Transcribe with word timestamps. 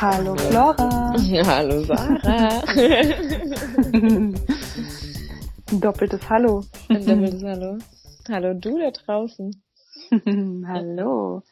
Hallo 0.00 0.36
Flora. 0.36 1.14
Hallo 1.46 1.84
Sarah. 1.84 2.62
Doppeltes 5.80 6.28
Hallo. 6.28 6.64
Ein 6.88 7.06
doppeltes 7.06 7.42
Hallo. 7.42 7.78
Hallo 8.28 8.54
du 8.54 8.78
da 8.78 8.90
draußen. 8.90 9.62
Hallo. 10.66 11.42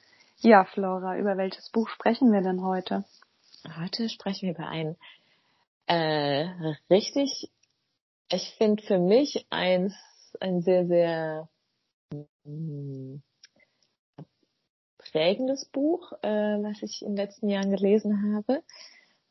Ja, 0.40 0.64
Flora, 0.66 1.16
über 1.16 1.36
welches 1.38 1.70
Buch 1.70 1.88
sprechen 1.88 2.30
wir 2.32 2.42
denn 2.42 2.62
heute? 2.62 3.04
Heute 3.80 4.08
sprechen 4.10 4.48
wir 4.48 4.54
über 4.54 4.68
ein 4.68 4.96
äh, 5.86 6.46
richtig, 6.90 7.50
ich 8.30 8.54
finde 8.58 8.82
für 8.82 8.98
mich 8.98 9.46
eins 9.48 9.94
ein 10.40 10.60
sehr, 10.60 10.86
sehr 10.86 11.48
prägendes 14.98 15.64
Buch, 15.66 16.12
äh, 16.22 16.28
was 16.28 16.82
ich 16.82 17.02
in 17.02 17.14
den 17.14 17.16
letzten 17.16 17.48
Jahren 17.48 17.70
gelesen 17.70 18.34
habe. 18.34 18.62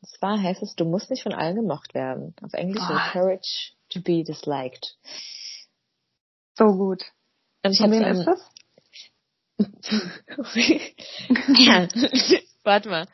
Und 0.00 0.08
zwar 0.10 0.40
heißt 0.40 0.62
es, 0.62 0.74
du 0.74 0.84
musst 0.84 1.10
nicht 1.10 1.22
von 1.22 1.32
allen 1.32 1.56
gemocht 1.56 1.94
werden. 1.94 2.34
Auf 2.42 2.52
Englisch 2.52 2.82
Oh. 2.88 2.92
Encourage 2.92 3.72
to 3.90 4.00
be 4.00 4.22
disliked. 4.24 4.96
So 6.56 6.66
gut. 6.66 7.02
Und 7.64 7.72
ich 7.72 7.78
Von 7.78 7.90
wem 7.90 8.04
hab's, 8.04 8.18
ist 8.18 8.26
ähm, 8.26 8.34
das? 8.34 8.50
Warte 12.64 12.88
mal. 12.88 13.06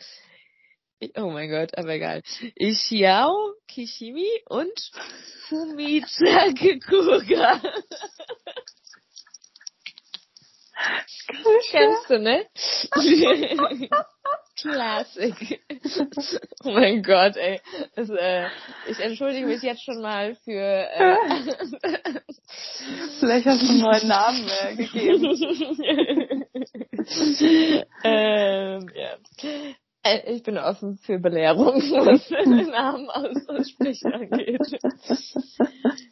Oh 1.17 1.31
mein 1.31 1.51
Gott, 1.51 1.77
aber 1.77 1.95
egal. 1.95 2.23
Ishiao 2.55 3.55
Kishimi 3.67 4.29
und 4.47 4.93
Fumita 5.49 6.53
Kikuga. 6.55 7.61
Kennst 11.71 12.11
du, 12.11 12.19
ne? 12.19 12.47
Classic. 14.57 15.61
Oh 16.65 16.71
mein 16.71 17.03
Gott, 17.03 17.37
ey. 17.37 17.61
Das, 17.97 18.09
äh, 18.09 18.47
ich 18.89 18.99
entschuldige 19.01 19.47
mich 19.47 19.63
jetzt 19.63 19.85
schon 19.85 20.01
mal 20.01 20.37
für 20.45 20.53
äh, 20.53 21.17
Vielleicht 23.19 23.47
hast 23.47 23.63
du 23.63 23.69
einen 23.69 23.81
neuen 23.81 24.09
Namen 24.09 24.49
äh, 24.49 24.77
gegeben. 24.77 26.45
ähm, 28.05 28.91
ja. 28.95 29.17
Äh, 30.05 30.35
Ich 30.35 30.43
bin 30.43 30.59
offen 30.59 30.99
für 30.99 31.19
Belehrung, 31.19 31.75
was 31.75 32.29
den 32.29 32.71
Namen 32.71 33.11
aussprechen 33.11 34.13
angeht. 34.13 34.61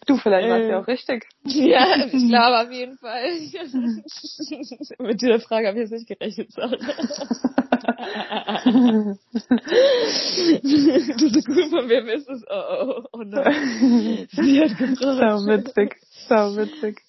Du, 0.06 0.16
vielleicht 0.16 0.48
warst 0.48 0.62
du 0.62 0.66
Äh. 0.66 0.70
ja 0.70 0.80
auch 0.80 0.86
richtig. 0.88 1.26
Ja, 1.44 2.06
ich 2.06 2.28
glaube 2.28 2.58
auf 2.60 2.70
jeden 2.72 2.98
Fall. 2.98 3.24
Mit 4.98 5.22
dieser 5.22 5.38
Frage 5.40 5.68
habe 5.68 5.80
ich 5.80 5.90
jetzt 5.90 5.92
nicht 5.92 6.08
gerechnet, 6.08 6.50
Sarah. 6.52 6.76
so 6.76 6.76
cool, 11.48 11.70
von 11.70 11.88
wem 11.88 12.08
ist 12.08 12.28
es? 12.28 12.44
Oh, 12.48 12.82
oh, 12.82 13.04
oh 13.12 13.22
nein. 13.24 14.26
Sie 14.32 14.60
hat 14.60 14.76
gefragt. 14.76 15.40
so 15.40 15.46
witzig. 15.46 15.96
So 16.28 16.56
witzig. 16.56 17.00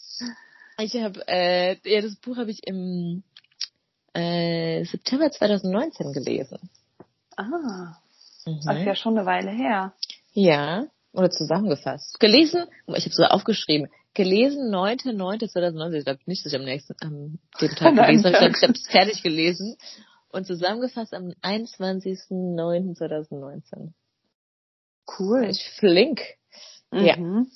Ich 0.80 0.96
habe, 0.96 1.28
äh, 1.28 1.76
ja, 1.84 2.02
das 2.02 2.16
Buch 2.18 2.38
habe 2.38 2.52
ich 2.52 2.66
im 2.68 3.24
äh, 4.14 4.84
September 4.86 5.32
2019 5.32 6.14
gelesen. 6.14 6.70
Ah, 7.38 7.98
Mhm. 8.46 8.60
das 8.66 8.78
ist 8.80 8.86
ja 8.86 8.96
schon 8.96 9.18
eine 9.18 9.26
Weile 9.26 9.52
her. 9.52 9.94
Ja, 10.34 10.88
oder 11.14 11.30
zusammengefasst. 11.30 12.20
Gelesen, 12.20 12.66
ich 12.88 13.06
habe 13.06 13.16
so 13.16 13.24
aufgeschrieben, 13.24 13.90
gelesen 14.14 14.70
9.9.2019, 14.74 15.94
ich 15.94 16.04
glaube 16.06 16.20
nicht, 16.26 16.46
dass 16.46 16.54
ich 16.54 16.60
am 16.60 16.66
nächsten, 16.66 16.96
am 17.02 17.40
dem 17.62 17.76
Tag 17.76 17.96
gelesen 17.96 18.02
habe, 18.02 18.14
ich 18.14 18.24
ja. 18.24 18.40
glaube, 18.40 18.56
ich 18.58 18.64
habe 18.64 18.74
es 18.74 18.88
fertig 18.88 19.24
gelesen 19.24 19.78
und 20.30 20.46
zusammengefasst 20.46 21.14
am 21.14 21.30
21.09.2019. 21.42 23.94
Cool. 25.20 25.44
Ich 25.46 25.64
flink. 25.80 26.22
Ja. 26.92 27.18
Mhm. 27.18 27.48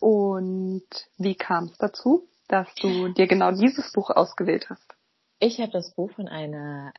Und 0.00 0.88
wie 1.18 1.34
kam 1.34 1.66
es 1.66 1.76
dazu, 1.78 2.28
dass 2.48 2.68
du 2.80 3.08
dir 3.08 3.26
genau 3.26 3.52
dieses 3.52 3.92
Buch 3.92 4.10
ausgewählt 4.10 4.70
hast? 4.70 4.94
Ich 5.38 5.60
habe 5.60 5.72
das 5.72 5.94
Buch 5.94 6.10
von 6.12 6.28
einer 6.28 6.92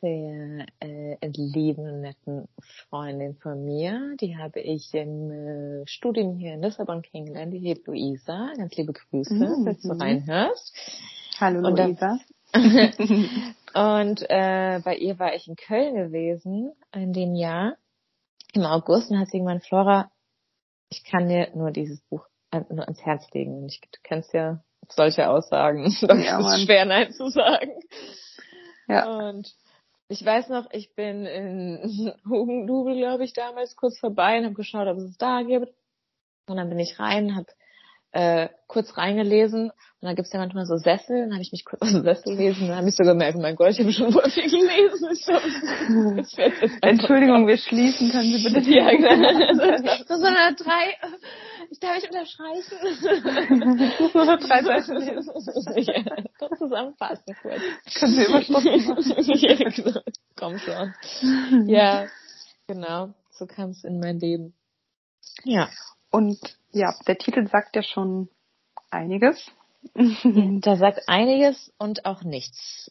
sehr 0.00 0.66
äh, 0.80 1.16
lieben, 1.26 2.00
netten 2.00 2.48
Freundin 2.88 3.34
von 3.36 3.64
mir. 3.64 4.16
Die 4.20 4.36
habe 4.36 4.60
ich 4.60 4.92
im 4.94 5.30
äh, 5.30 5.86
Studium 5.86 6.36
hier 6.36 6.54
in 6.54 6.62
Lissabon 6.62 7.02
kennengelernt. 7.02 7.52
Die 7.52 7.68
heißt 7.70 7.86
Luisa. 7.86 8.52
Ganz 8.56 8.76
liebe 8.76 8.92
Grüße, 8.92 9.34
Mhm. 9.34 9.64
falls 9.64 9.82
du 9.82 9.92
reinhörst. 9.92 10.74
Hallo 11.40 11.66
Und 11.66 11.78
Luisa. 11.78 12.18
Und 13.74 14.22
äh, 14.30 14.80
bei 14.84 14.96
ihr 14.96 15.18
war 15.18 15.34
ich 15.34 15.48
in 15.48 15.56
Köln 15.56 15.94
gewesen 15.96 16.72
in 16.94 17.12
dem 17.12 17.34
Jahr 17.34 17.76
im 18.54 18.62
August 18.64 19.10
und 19.10 19.18
hat 19.18 19.28
sie 19.28 19.38
gemeint, 19.38 19.64
Flora, 19.66 20.10
ich 20.88 21.04
kann 21.04 21.28
dir 21.28 21.50
nur 21.54 21.70
dieses 21.72 22.00
Buch 22.08 22.24
äh, 22.52 22.62
nur 22.70 22.84
ans 22.84 23.04
Herz 23.04 23.28
legen. 23.34 23.58
Und 23.58 23.66
ich, 23.72 23.80
du 23.80 23.98
kennst 24.02 24.32
ja 24.32 24.62
solche 24.88 25.28
Aussagen. 25.28 25.84
Das 26.00 26.24
Ja, 26.24 26.38
ist 26.54 26.62
schwer 26.64 26.86
Nein 26.86 27.12
zu 27.12 27.28
sagen. 27.28 27.72
Ja. 28.88 29.28
Und 29.28 29.52
ich 30.08 30.24
weiß 30.24 30.48
noch, 30.48 30.68
ich 30.70 30.94
bin 30.94 31.26
in 31.26 32.12
Hugendubel, 32.28 32.96
glaube 32.96 33.24
ich, 33.24 33.32
damals 33.32 33.76
kurz 33.76 33.98
vorbei 33.98 34.38
und 34.38 34.44
habe 34.44 34.54
geschaut, 34.54 34.86
ob 34.88 34.98
es 34.98 35.10
es 35.10 35.18
da 35.18 35.42
gibt. 35.42 35.72
Und 36.48 36.56
dann 36.56 36.68
bin 36.68 36.78
ich 36.78 36.98
rein, 36.98 37.34
habe 37.34 37.46
äh, 38.16 38.48
kurz 38.66 38.96
reingelesen 38.96 39.70
und 39.70 40.00
dann 40.00 40.16
gibt's 40.16 40.32
ja 40.32 40.38
manchmal 40.38 40.64
so 40.64 40.76
Sessel, 40.78 41.24
dann 41.24 41.32
habe 41.32 41.42
ich 41.42 41.52
mich 41.52 41.66
kurz 41.66 41.82
auf 41.82 41.90
den 41.90 42.02
Sessel 42.02 42.34
gelesen 42.34 42.62
und 42.62 42.68
dann 42.68 42.78
habe 42.78 42.88
ich 42.88 42.96
so 42.96 43.04
gemerkt, 43.04 43.36
oh 43.36 43.42
mein 43.42 43.56
Gott, 43.56 43.72
ich 43.72 43.80
habe 43.80 43.92
schon 43.92 44.10
voll 44.10 44.30
viel 44.30 44.50
gelesen. 44.50 46.16
Das 46.16 46.32
jetzt 46.36 46.78
Entschuldigung, 46.80 47.46
wir 47.46 47.58
schließen. 47.58 48.10
Können 48.10 48.32
Sie 48.32 48.42
bitte 48.42 48.70
Ja, 48.70 48.90
genau. 48.90 50.04
So, 50.08 50.16
so 50.16 50.24
eine 50.24 50.54
drei, 50.54 50.96
ich 51.70 51.78
darf 51.78 51.98
ich 51.98 52.08
unterstreichen. 52.08 52.78
nur 54.14 54.24
noch 54.24 54.38
drei 54.38 54.62
Seiten 54.62 54.96
lesen. 54.96 55.32
ja, 55.76 56.16
kurz 56.38 56.58
zusammenfassen 56.58 57.36
kurz. 57.42 57.60
Können 57.98 58.12
Sie 58.12 58.52
machen? 58.52 59.26
ja, 59.26 59.70
genau. 59.70 60.00
Komm 60.38 60.58
schon. 60.58 60.94
Ja, 61.68 62.06
genau. 62.66 63.12
So 63.30 63.46
kam 63.46 63.70
es 63.70 63.84
in 63.84 64.00
mein 64.00 64.18
Leben. 64.18 64.54
Ja. 65.44 65.68
Und 66.10 66.38
ja, 66.76 66.94
der 67.06 67.18
Titel 67.18 67.46
sagt 67.48 67.74
ja 67.76 67.82
schon 67.82 68.28
einiges. 68.90 69.50
Da 69.94 70.76
sagt 70.76 71.08
einiges 71.08 71.72
und 71.78 72.04
auch 72.06 72.22
nichts. 72.22 72.90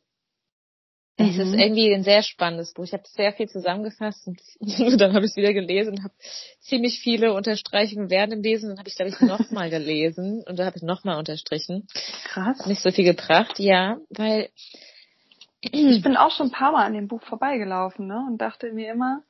Es 1.18 1.38
ist 1.38 1.54
Mhm. 1.54 1.60
irgendwie 1.60 1.94
ein 1.94 2.04
sehr 2.04 2.24
spannendes 2.24 2.74
Buch. 2.74 2.84
Ich 2.84 2.94
habe 2.94 3.04
sehr 3.06 3.32
viel 3.34 3.48
zusammengefasst 3.48 4.28
und 4.28 4.42
dann 5.02 5.14
habe 5.14 5.26
ich 5.26 5.32
es 5.32 5.38
wieder 5.38 5.54
gelesen 5.54 5.94
und 5.94 6.04
habe 6.04 6.14
ziemlich 6.60 7.00
viele 7.00 7.34
Unterstreichungen 7.34 8.10
während 8.10 8.34
dem 8.34 8.42
Lesen. 8.42 8.70
Dann 8.70 8.80
habe 8.80 8.90
ich, 8.90 8.96
glaube 8.96 9.10
ich, 9.12 9.20
nochmal 9.22 9.70
gelesen 9.70 10.44
und 10.48 10.60
da 10.60 10.66
habe 10.66 10.76
ich 10.78 10.84
nochmal 10.84 11.18
unterstrichen. 11.18 11.88
Krass. 12.26 12.66
Nicht 12.66 12.82
so 12.82 12.92
viel 12.92 13.06
gebracht, 13.06 13.60
ja, 13.60 13.98
weil 14.10 14.50
Ich 15.62 16.02
bin 16.02 16.18
auch 16.18 16.32
schon 16.32 16.48
ein 16.48 16.52
paar 16.52 16.72
Mal 16.74 16.86
an 16.86 16.94
dem 16.94 17.08
Buch 17.08 17.24
vorbeigelaufen, 17.24 18.08
ne? 18.08 18.26
Und 18.28 18.38
dachte 18.40 18.72
mir 18.74 18.92
immer, 18.92 19.24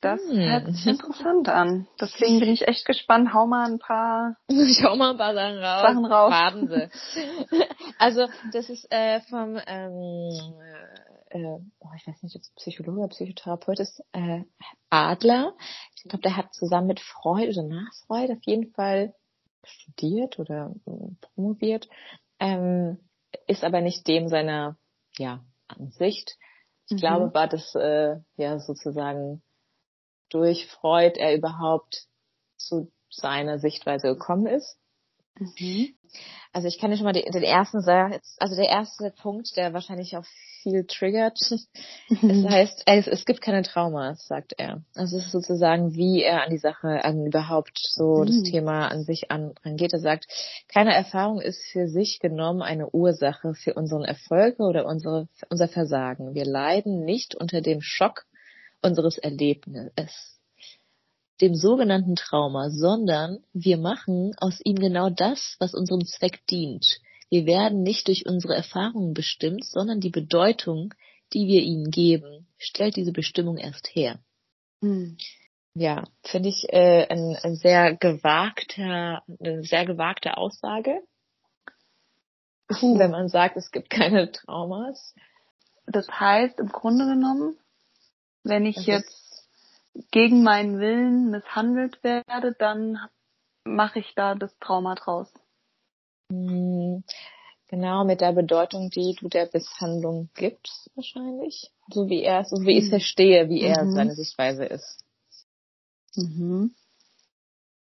das 0.00 0.20
Hm. 0.20 0.38
hört 0.38 0.66
sich 0.66 0.86
interessant 0.86 1.48
an. 1.48 1.86
Deswegen 2.00 2.40
bin 2.40 2.50
ich 2.50 2.68
echt 2.68 2.84
gespannt. 2.84 3.32
Hau 3.32 3.46
mal 3.46 3.70
ein 3.70 3.78
paar. 3.78 4.36
Ich 4.48 4.82
hau 4.84 4.96
mal 4.96 5.10
ein 5.12 5.18
paar 5.18 5.34
Sachen 5.34 5.58
raus. 5.58 5.82
Sachen 5.82 6.04
raus. 6.04 6.30
Warten 6.30 6.68
Sie. 6.68 7.64
also, 7.98 8.26
das 8.52 8.68
ist 8.68 8.90
äh, 8.90 9.20
vom, 9.22 9.58
ähm, 9.66 10.54
äh, 11.30 11.38
äh, 11.38 11.58
oh, 11.80 11.88
ich 11.96 12.06
weiß 12.06 12.22
nicht, 12.22 12.36
ob 12.36 12.42
es 12.42 12.50
Psychologe 12.56 12.98
oder 13.00 13.08
Psychotherapeut 13.08 13.80
ist, 13.80 14.02
äh, 14.12 14.42
Adler. 14.90 15.54
Ich 15.96 16.04
glaube, 16.04 16.22
der 16.22 16.36
hat 16.36 16.54
zusammen 16.54 16.86
mit 16.88 17.00
Freud 17.00 17.48
oder 17.48 17.62
nach 17.62 17.92
Freud 18.06 18.32
auf 18.32 18.44
jeden 18.44 18.72
Fall 18.72 19.14
studiert 19.64 20.38
oder 20.38 20.74
äh, 20.86 21.08
promoviert, 21.20 21.88
ähm, 22.38 22.98
ist 23.46 23.64
aber 23.64 23.80
nicht 23.80 24.06
dem 24.06 24.28
seiner, 24.28 24.76
ja, 25.18 25.44
Ansicht. 25.68 26.36
Ich 26.88 26.96
Mhm. 26.96 27.00
glaube, 27.00 27.34
war 27.34 27.48
das, 27.48 27.74
äh, 27.74 28.16
ja, 28.36 28.58
sozusagen 28.60 29.42
durch 30.30 30.66
Freud 30.66 31.18
er 31.18 31.34
überhaupt 31.34 32.06
zu 32.56 32.90
seiner 33.10 33.58
Sichtweise 33.58 34.08
gekommen 34.08 34.46
ist. 34.46 34.78
Mhm. 35.38 35.94
Also 36.52 36.68
ich 36.68 36.78
kann 36.78 36.90
dir 36.90 36.96
schon 36.96 37.04
mal 37.04 37.12
den, 37.12 37.30
den 37.30 37.42
ersten 37.42 37.82
Satz, 37.82 38.36
also 38.38 38.56
der 38.56 38.68
erste 38.68 39.10
Punkt, 39.10 39.56
der 39.56 39.74
wahrscheinlich 39.74 40.16
auch 40.16 40.24
viel 40.62 40.86
triggert. 40.86 41.38
Es 42.08 42.44
heißt, 42.44 42.82
es, 42.86 43.06
es 43.06 43.24
gibt 43.26 43.40
keine 43.40 43.62
Traumas, 43.62 44.26
sagt 44.26 44.54
er. 44.56 44.82
Also 44.94 45.18
es 45.18 45.26
ist 45.26 45.32
sozusagen, 45.32 45.94
wie 45.94 46.22
er 46.22 46.42
an 46.42 46.50
die 46.50 46.58
Sache, 46.58 47.04
an 47.04 47.26
überhaupt 47.26 47.78
so 47.78 48.24
das 48.24 48.36
Mhm. 48.36 48.44
Thema 48.44 48.88
an 48.88 49.04
sich 49.04 49.30
an, 49.30 49.52
rangeht. 49.64 49.92
Er 49.92 49.98
sagt, 49.98 50.26
keine 50.68 50.94
Erfahrung 50.94 51.40
ist 51.40 51.62
für 51.70 51.88
sich 51.88 52.18
genommen 52.20 52.62
eine 52.62 52.88
Ursache 52.88 53.54
für 53.54 53.74
unseren 53.74 54.04
Erfolg 54.04 54.58
oder 54.58 54.86
unsere, 54.86 55.28
unser 55.50 55.68
Versagen. 55.68 56.34
Wir 56.34 56.46
leiden 56.46 57.04
nicht 57.04 57.34
unter 57.34 57.60
dem 57.60 57.82
Schock 57.82 58.24
unseres 58.82 59.18
Erlebnisses 59.18 60.36
dem 61.40 61.54
sogenannten 61.54 62.16
Trauma, 62.16 62.70
sondern 62.70 63.38
wir 63.52 63.76
machen 63.76 64.32
aus 64.38 64.60
ihm 64.64 64.76
genau 64.76 65.10
das, 65.10 65.56
was 65.58 65.74
unserem 65.74 66.04
Zweck 66.06 66.46
dient. 66.46 67.00
Wir 67.28 67.46
werden 67.46 67.82
nicht 67.82 68.08
durch 68.08 68.26
unsere 68.26 68.54
Erfahrungen 68.54 69.12
bestimmt, 69.12 69.64
sondern 69.64 70.00
die 70.00 70.10
Bedeutung, 70.10 70.94
die 71.32 71.46
wir 71.46 71.60
ihnen 71.62 71.90
geben, 71.90 72.46
stellt 72.58 72.96
diese 72.96 73.12
Bestimmung 73.12 73.58
erst 73.58 73.88
her. 73.94 74.20
Hm. 74.80 75.16
Ja, 75.74 76.04
finde 76.22 76.48
ich 76.48 76.64
äh, 76.70 77.06
ein, 77.08 77.36
ein 77.42 77.56
sehr 77.56 77.96
gewagter, 77.96 79.22
eine 79.40 79.62
sehr 79.62 79.84
gewagte 79.84 80.36
Aussage. 80.38 81.02
Puh. 82.68 82.98
Wenn 82.98 83.10
man 83.10 83.28
sagt, 83.28 83.56
es 83.56 83.70
gibt 83.70 83.90
keine 83.90 84.32
Traumas. 84.32 85.14
Das 85.86 86.08
heißt, 86.08 86.58
im 86.60 86.68
Grunde 86.68 87.04
genommen, 87.04 87.58
wenn 88.48 88.66
ich 88.66 88.86
jetzt 88.86 89.48
gegen 90.10 90.42
meinen 90.42 90.78
Willen 90.78 91.30
misshandelt 91.30 92.02
werde, 92.02 92.54
dann 92.58 92.98
mache 93.64 93.98
ich 93.98 94.14
da 94.14 94.34
das 94.34 94.56
Trauma 94.58 94.94
draus. 94.94 95.32
Hm, 96.30 97.04
Genau, 97.68 98.04
mit 98.04 98.20
der 98.20 98.32
Bedeutung, 98.32 98.90
die 98.90 99.16
du 99.18 99.28
der 99.28 99.50
Misshandlung 99.52 100.30
gibst, 100.34 100.90
wahrscheinlich. 100.94 101.72
So 101.90 102.08
wie 102.08 102.22
er 102.22 102.40
es, 102.42 102.50
so 102.50 102.62
wie 102.64 102.78
ich 102.78 102.84
es 102.84 102.86
Mhm. 102.86 102.90
verstehe, 102.90 103.48
wie 103.48 103.62
er 103.62 103.86
Mhm. 103.86 103.92
seine 103.92 104.14
Sichtweise 104.14 104.64
ist. 104.64 105.04
Mhm. 106.14 106.74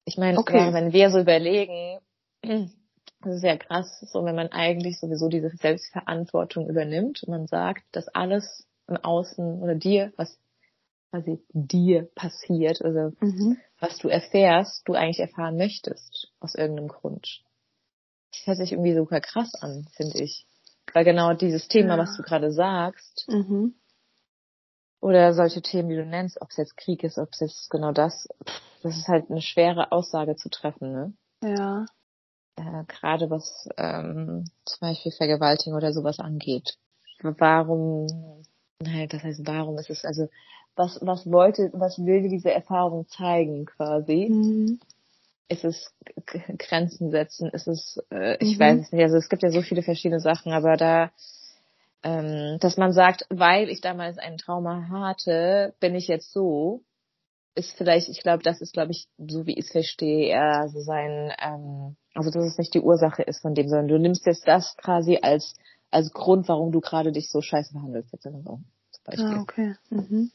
Ich 0.06 0.18
meine, 0.18 0.38
Okay. 0.38 0.72
wenn 0.74 0.94
wir 0.94 1.10
so 1.12 1.20
überlegen, 1.20 2.00
das 2.42 3.36
ist 3.36 3.44
ja 3.44 3.58
krass, 3.58 4.00
so 4.00 4.24
wenn 4.24 4.36
man 4.36 4.54
eigentlich 4.54 5.00
sowieso 5.00 5.28
diese 5.28 5.50
Selbstverantwortung 5.50 6.70
übernimmt 6.70 7.24
und 7.24 7.30
man 7.30 7.48
sagt, 7.48 7.84
dass 7.92 8.08
alles 8.08 8.67
im 8.88 8.98
Außen 8.98 9.62
oder 9.62 9.76
dir, 9.76 10.14
was 10.18 10.38
quasi 11.12 11.40
dir 11.54 12.10
passiert, 12.16 12.82
also 12.82 13.16
Mhm. 13.20 13.58
was 13.80 13.98
du 13.98 14.08
erfährst, 14.10 14.88
du 14.88 14.94
eigentlich 14.94 15.20
erfahren 15.20 15.58
möchtest, 15.58 16.32
aus 16.40 16.56
irgendeinem 16.56 16.88
Grund. 16.88 17.44
Das 18.32 18.48
hört 18.48 18.58
sich 18.58 18.72
irgendwie 18.72 18.96
super 18.96 19.22
krass 19.22 19.54
an, 19.62 19.88
finde 19.96 20.20
ich. 20.24 20.46
Weil 20.94 21.06
genau 21.06 21.34
dieses 21.34 21.68
Thema, 21.68 21.96
Ja. 21.96 22.04
was 22.04 22.16
du 22.18 22.24
gerade 22.24 22.52
sagst, 22.52 23.28
Mhm. 23.30 23.76
oder 25.00 25.34
solche 25.34 25.62
Themen, 25.62 25.90
die 25.90 25.96
du 25.96 26.06
nennst, 26.06 26.42
ob 26.42 26.50
es 26.50 26.58
jetzt 26.58 26.78
Krieg 26.78 27.04
ist, 27.04 27.18
ob 27.18 27.30
es 27.32 27.40
jetzt 27.40 27.70
genau 27.70 27.92
das, 27.92 28.28
das 28.82 28.98
ist 28.98 29.08
halt 29.08 29.30
eine 29.30 29.42
schwere 29.42 29.92
Aussage 29.92 30.36
zu 30.36 30.50
treffen, 30.50 30.92
ne? 30.92 31.14
Ja. 31.44 31.86
Äh, 32.56 32.84
gerade 32.88 33.30
was 33.30 33.70
ähm, 33.78 34.46
zum 34.66 34.80
Beispiel 34.80 35.12
Vergewaltigung 35.12 35.78
oder 35.78 35.94
sowas 35.94 36.20
angeht. 36.20 36.78
Warum, 37.22 38.44
halt, 38.86 39.14
das 39.14 39.24
heißt, 39.24 39.42
warum 39.46 39.78
ist 39.78 39.90
es, 39.90 40.06
also, 40.06 40.30
was, 40.76 41.00
was 41.02 41.30
wollte, 41.30 41.72
was 41.74 41.98
will 41.98 42.22
dir 42.22 42.30
diese 42.30 42.52
Erfahrung 42.52 43.08
zeigen, 43.08 43.66
quasi? 43.66 44.28
Mhm. 44.30 44.80
Ist 45.50 45.64
es 45.64 45.94
Grenzen 46.58 47.10
setzen? 47.10 47.50
Ist 47.50 47.68
es, 47.68 48.00
äh, 48.12 48.38
ich 48.44 48.58
Mhm. 48.58 48.64
weiß 48.64 48.82
es 48.82 48.92
nicht, 48.92 49.04
also 49.04 49.18
es 49.18 49.30
gibt 49.30 49.44
ja 49.44 49.50
so 49.50 49.62
viele 49.62 49.82
verschiedene 49.82 50.20
Sachen, 50.20 50.52
aber 50.52 50.78
da, 50.78 51.12
ähm, 52.04 52.58
dass 52.60 52.78
man 52.78 52.92
sagt, 52.92 53.26
weil 53.30 53.70
ich 53.70 53.82
damals 53.82 54.18
ein 54.18 54.38
Trauma 54.38 54.90
hatte, 54.90 55.74
bin 55.80 55.96
ich 55.96 56.08
jetzt 56.08 56.32
so, 56.32 56.84
ist 57.56 57.76
vielleicht, 57.76 58.10
ich 58.10 58.22
glaube, 58.22 58.44
das 58.44 58.62
ist, 58.62 58.74
glaube 58.74 58.92
ich, 58.92 59.08
so 59.18 59.48
wie 59.48 59.54
ich 59.54 59.66
es 59.66 59.72
verstehe, 59.72 60.28
eher 60.28 60.68
so 60.70 60.82
sein, 60.82 61.34
ähm, 61.42 61.96
also 62.14 62.30
dass 62.30 62.46
es 62.46 62.58
nicht 62.58 62.74
die 62.74 62.82
Ursache 62.82 63.24
ist 63.24 63.42
von 63.42 63.56
dem, 63.56 63.68
sondern 63.68 63.88
du 63.88 63.98
nimmst 63.98 64.26
jetzt 64.28 64.48
das 64.48 64.76
quasi 64.78 65.20
als 65.22 65.56
als 65.92 66.12
Grund, 66.12 66.48
warum 66.48 66.72
du 66.72 66.82
gerade 66.82 67.12
dich 67.12 67.30
so 67.30 67.42
scheiße 67.42 67.74
behandelst, 67.74 68.12
jetzt 68.12 68.26
oder 68.26 68.42
so, 68.42 68.60
zum 68.92 69.04
Beispiel. 69.06 69.26
Ah, 69.26 69.42
okay. 69.42 69.76
Mhm. 69.90 70.32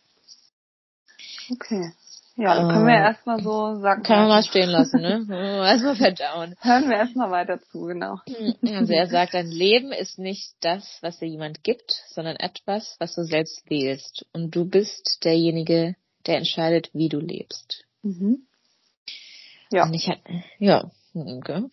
Okay. 1.51 1.93
Ja, 2.37 2.55
dann 2.55 2.69
können 2.69 2.87
wir 2.87 2.95
Ähm, 2.95 3.03
erstmal 3.03 3.43
so 3.43 3.75
sagen. 3.81 4.03
Kann 4.03 4.21
man 4.21 4.29
mal 4.29 4.43
stehen 4.43 4.71
lassen, 4.71 5.03
ne? 5.03 5.27
Erstmal 5.29 5.97
verdauen. 5.97 6.55
Hören 6.61 6.89
wir 6.89 6.97
erstmal 6.97 7.31
weiter 7.31 7.61
zu, 7.61 7.83
genau. 7.83 8.17
Also 8.63 8.93
er 8.95 9.07
sagt, 9.07 9.35
dein 9.35 9.49
Leben 9.49 9.93
ist 9.93 10.19
nicht 10.19 10.55
das, 10.61 10.99
was 11.03 11.19
dir 11.19 11.29
jemand 11.29 11.63
gibt, 11.63 11.93
sondern 12.09 12.37
etwas, 12.37 12.97
was 12.99 13.15
du 13.15 13.25
selbst 13.25 13.69
wählst. 13.69 14.25
Und 14.33 14.57
du 14.57 14.65
bist 14.65 15.25
derjenige, 15.25 15.95
der 16.27 16.39
entscheidet, 16.39 16.89
wie 16.95 17.11
du 17.11 17.19
lebst. 17.19 17.85
Mhm. 18.03 18.47
Ja. 19.71 19.85
Und 19.85 19.95
ich 19.95 20.09
ja, 20.59 20.91
okay. 21.15 21.65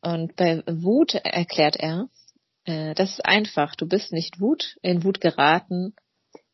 Und 0.00 0.36
bei 0.36 0.62
Wut 0.66 1.14
erklärt 1.14 1.76
er, 1.76 2.08
äh, 2.68 2.94
das 2.94 3.12
ist 3.12 3.24
einfach. 3.24 3.74
Du 3.74 3.86
bist 3.86 4.12
nicht 4.12 4.40
Wut, 4.40 4.76
in 4.82 5.04
Wut 5.04 5.20
geraten 5.20 5.94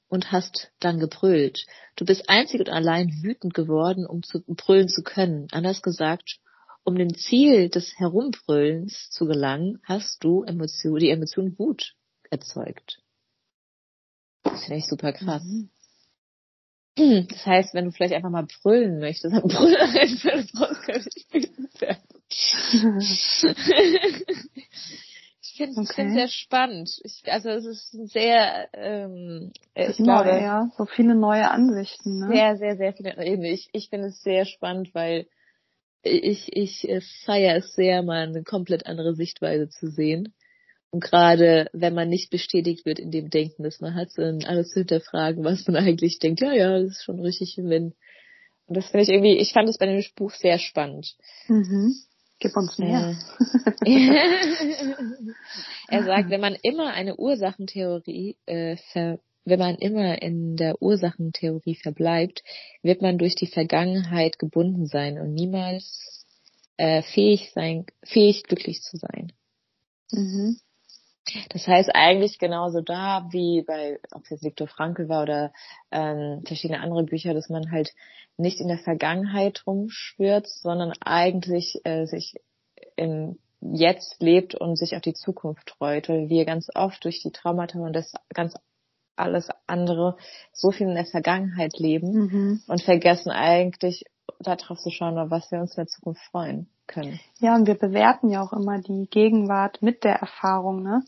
und 0.08 0.32
hast 0.32 0.70
dann 0.78 1.00
gebrüllt. 1.00 1.66
Du 1.96 2.04
bist 2.04 2.28
einzig 2.28 2.60
und 2.60 2.68
allein 2.68 3.08
wütend 3.22 3.54
geworden, 3.54 4.06
um 4.06 4.22
zu 4.22 4.42
brüllen 4.46 4.88
zu 4.88 5.02
können. 5.02 5.48
Anders 5.50 5.82
gesagt, 5.82 6.38
um 6.84 6.96
dem 6.96 7.14
Ziel 7.14 7.68
des 7.68 7.98
Herumbrüllens 7.98 9.10
zu 9.10 9.26
gelangen, 9.26 9.80
hast 9.82 10.22
du 10.22 10.44
Emotion, 10.44 11.00
die 11.00 11.10
Emotion 11.10 11.58
Wut 11.58 11.94
erzeugt. 12.30 13.00
Das 14.42 14.64
finde 14.64 14.78
ich 14.78 14.86
super 14.86 15.12
krass. 15.12 15.42
Mhm. 16.96 17.26
Das 17.28 17.44
heißt, 17.44 17.74
wenn 17.74 17.86
du 17.86 17.90
vielleicht 17.90 18.14
einfach 18.14 18.30
mal 18.30 18.46
brüllen 18.62 19.00
möchtest, 19.00 19.34
dann 19.34 19.42
brüll 19.42 19.76
einfach, 19.76 20.30
du 20.30 20.58
brauchst 20.58 20.86
gar 20.86 20.98
nicht 20.98 21.26
wütend 21.32 21.80
werden. 21.80 22.02
ich 25.54 25.58
finde 25.58 25.82
es 25.82 25.90
Okay. 25.90 26.12
sehr 26.12 26.28
spannend. 26.28 27.00
Ich, 27.04 27.22
also 27.26 27.48
es 27.50 27.64
ist 27.64 27.94
ein 27.94 28.06
sehr, 28.06 28.68
ähm, 28.72 29.52
äh, 29.74 29.90
ich 29.90 29.98
Neu, 30.00 30.24
glaube, 30.24 30.42
ja. 30.42 30.70
So 30.76 30.84
viele 30.84 31.14
neue 31.14 31.48
Ansichten, 31.48 32.18
ne? 32.18 32.28
sehr, 32.28 32.56
sehr, 32.56 32.76
sehr 32.76 32.92
viele 32.92 33.16
Ebenen. 33.24 33.52
Ich, 33.52 33.68
ich 33.72 33.88
finde 33.88 34.08
es 34.08 34.20
sehr 34.22 34.46
spannend, 34.46 34.92
weil 34.94 35.28
ich, 36.02 36.54
ich 36.56 36.88
äh, 36.88 37.00
feiere 37.24 37.58
es 37.58 37.72
sehr, 37.74 38.02
mal 38.02 38.26
eine 38.26 38.42
komplett 38.42 38.86
andere 38.86 39.14
Sichtweise 39.14 39.68
zu 39.68 39.90
sehen. 39.90 40.34
Und 40.90 41.04
gerade 41.04 41.68
wenn 41.72 41.94
man 41.94 42.08
nicht 42.08 42.30
bestätigt 42.30 42.84
wird 42.84 42.98
in 42.98 43.12
dem 43.12 43.30
Denken, 43.30 43.62
das 43.62 43.80
man 43.80 43.94
hat, 43.94 44.10
sondern 44.10 44.48
alles 44.48 44.70
zu 44.70 44.80
hinterfragen, 44.80 45.44
was 45.44 45.66
man 45.68 45.76
eigentlich 45.76 46.18
denkt, 46.18 46.40
ja, 46.40 46.52
ja, 46.52 46.80
das 46.80 46.90
ist 46.90 47.04
schon 47.04 47.20
richtig. 47.20 47.58
Und 47.58 47.70
wenn, 47.70 47.94
und 48.66 48.76
das 48.76 48.88
finde 48.88 49.04
ich 49.04 49.08
irgendwie, 49.08 49.38
ich 49.38 49.52
fand 49.52 49.68
es 49.68 49.78
bei 49.78 49.86
dem 49.86 50.02
Buch 50.16 50.32
sehr 50.32 50.58
spannend. 50.58 51.14
Mhm. 51.46 51.94
Gib 52.38 52.56
uns 52.56 52.78
mehr. 52.78 53.16
er 55.88 56.02
sagt, 56.04 56.30
wenn 56.30 56.40
man 56.40 56.56
immer 56.62 56.92
eine 56.92 57.16
Ursachentheorie, 57.16 58.36
äh, 58.46 58.76
ver, 58.92 59.18
wenn 59.44 59.58
man 59.58 59.76
immer 59.76 60.20
in 60.22 60.56
der 60.56 60.80
Ursachentheorie 60.80 61.76
verbleibt, 61.76 62.42
wird 62.82 63.02
man 63.02 63.18
durch 63.18 63.34
die 63.34 63.46
Vergangenheit 63.46 64.38
gebunden 64.38 64.86
sein 64.86 65.18
und 65.18 65.32
niemals 65.32 66.26
äh, 66.76 67.02
fähig 67.02 67.52
sein, 67.54 67.86
fähig 68.04 68.42
glücklich 68.44 68.82
zu 68.82 68.96
sein. 68.96 69.32
Mhm. 70.10 70.58
Das 71.50 71.66
heißt 71.66 71.90
eigentlich 71.94 72.38
genauso 72.38 72.80
da 72.80 73.26
wie 73.30 73.62
bei, 73.62 73.98
ob 74.12 74.24
es 74.24 74.30
jetzt 74.30 74.44
Viktor 74.44 74.68
Frankl 74.68 75.08
war 75.08 75.22
oder 75.22 75.52
ähm, 75.90 76.42
verschiedene 76.46 76.80
andere 76.80 77.04
Bücher, 77.04 77.34
dass 77.34 77.48
man 77.48 77.70
halt 77.70 77.94
nicht 78.36 78.60
in 78.60 78.68
der 78.68 78.78
Vergangenheit 78.78 79.62
rumschwirrt, 79.66 80.46
sondern 80.48 80.92
eigentlich 81.00 81.80
äh, 81.84 82.06
sich 82.06 82.34
im 82.96 83.38
Jetzt 83.60 84.20
lebt 84.20 84.54
und 84.54 84.76
sich 84.76 84.94
auf 84.94 85.00
die 85.00 85.14
Zukunft 85.14 85.70
freut, 85.70 86.10
weil 86.10 86.28
wir 86.28 86.44
ganz 86.44 86.68
oft 86.74 87.02
durch 87.04 87.22
die 87.22 87.30
Traumata 87.30 87.78
und 87.78 87.94
das 87.94 88.12
ganz 88.34 88.54
alles 89.16 89.48
andere 89.66 90.16
so 90.52 90.70
viel 90.70 90.88
in 90.88 90.94
der 90.94 91.06
Vergangenheit 91.06 91.78
leben 91.78 92.12
Mhm. 92.12 92.62
und 92.66 92.82
vergessen 92.82 93.30
eigentlich 93.30 94.04
darauf 94.40 94.78
zu 94.78 94.90
schauen, 94.90 95.30
was 95.30 95.50
wir 95.50 95.60
uns 95.60 95.72
in 95.72 95.82
der 95.82 95.86
Zukunft 95.86 96.20
freuen 96.30 96.68
können. 96.86 97.18
Ja, 97.38 97.54
und 97.54 97.66
wir 97.66 97.76
bewerten 97.76 98.28
ja 98.28 98.42
auch 98.42 98.52
immer 98.52 98.80
die 98.80 99.06
Gegenwart 99.10 99.80
mit 99.80 100.04
der 100.04 100.16
Erfahrung, 100.16 100.82
ne? 100.82 101.02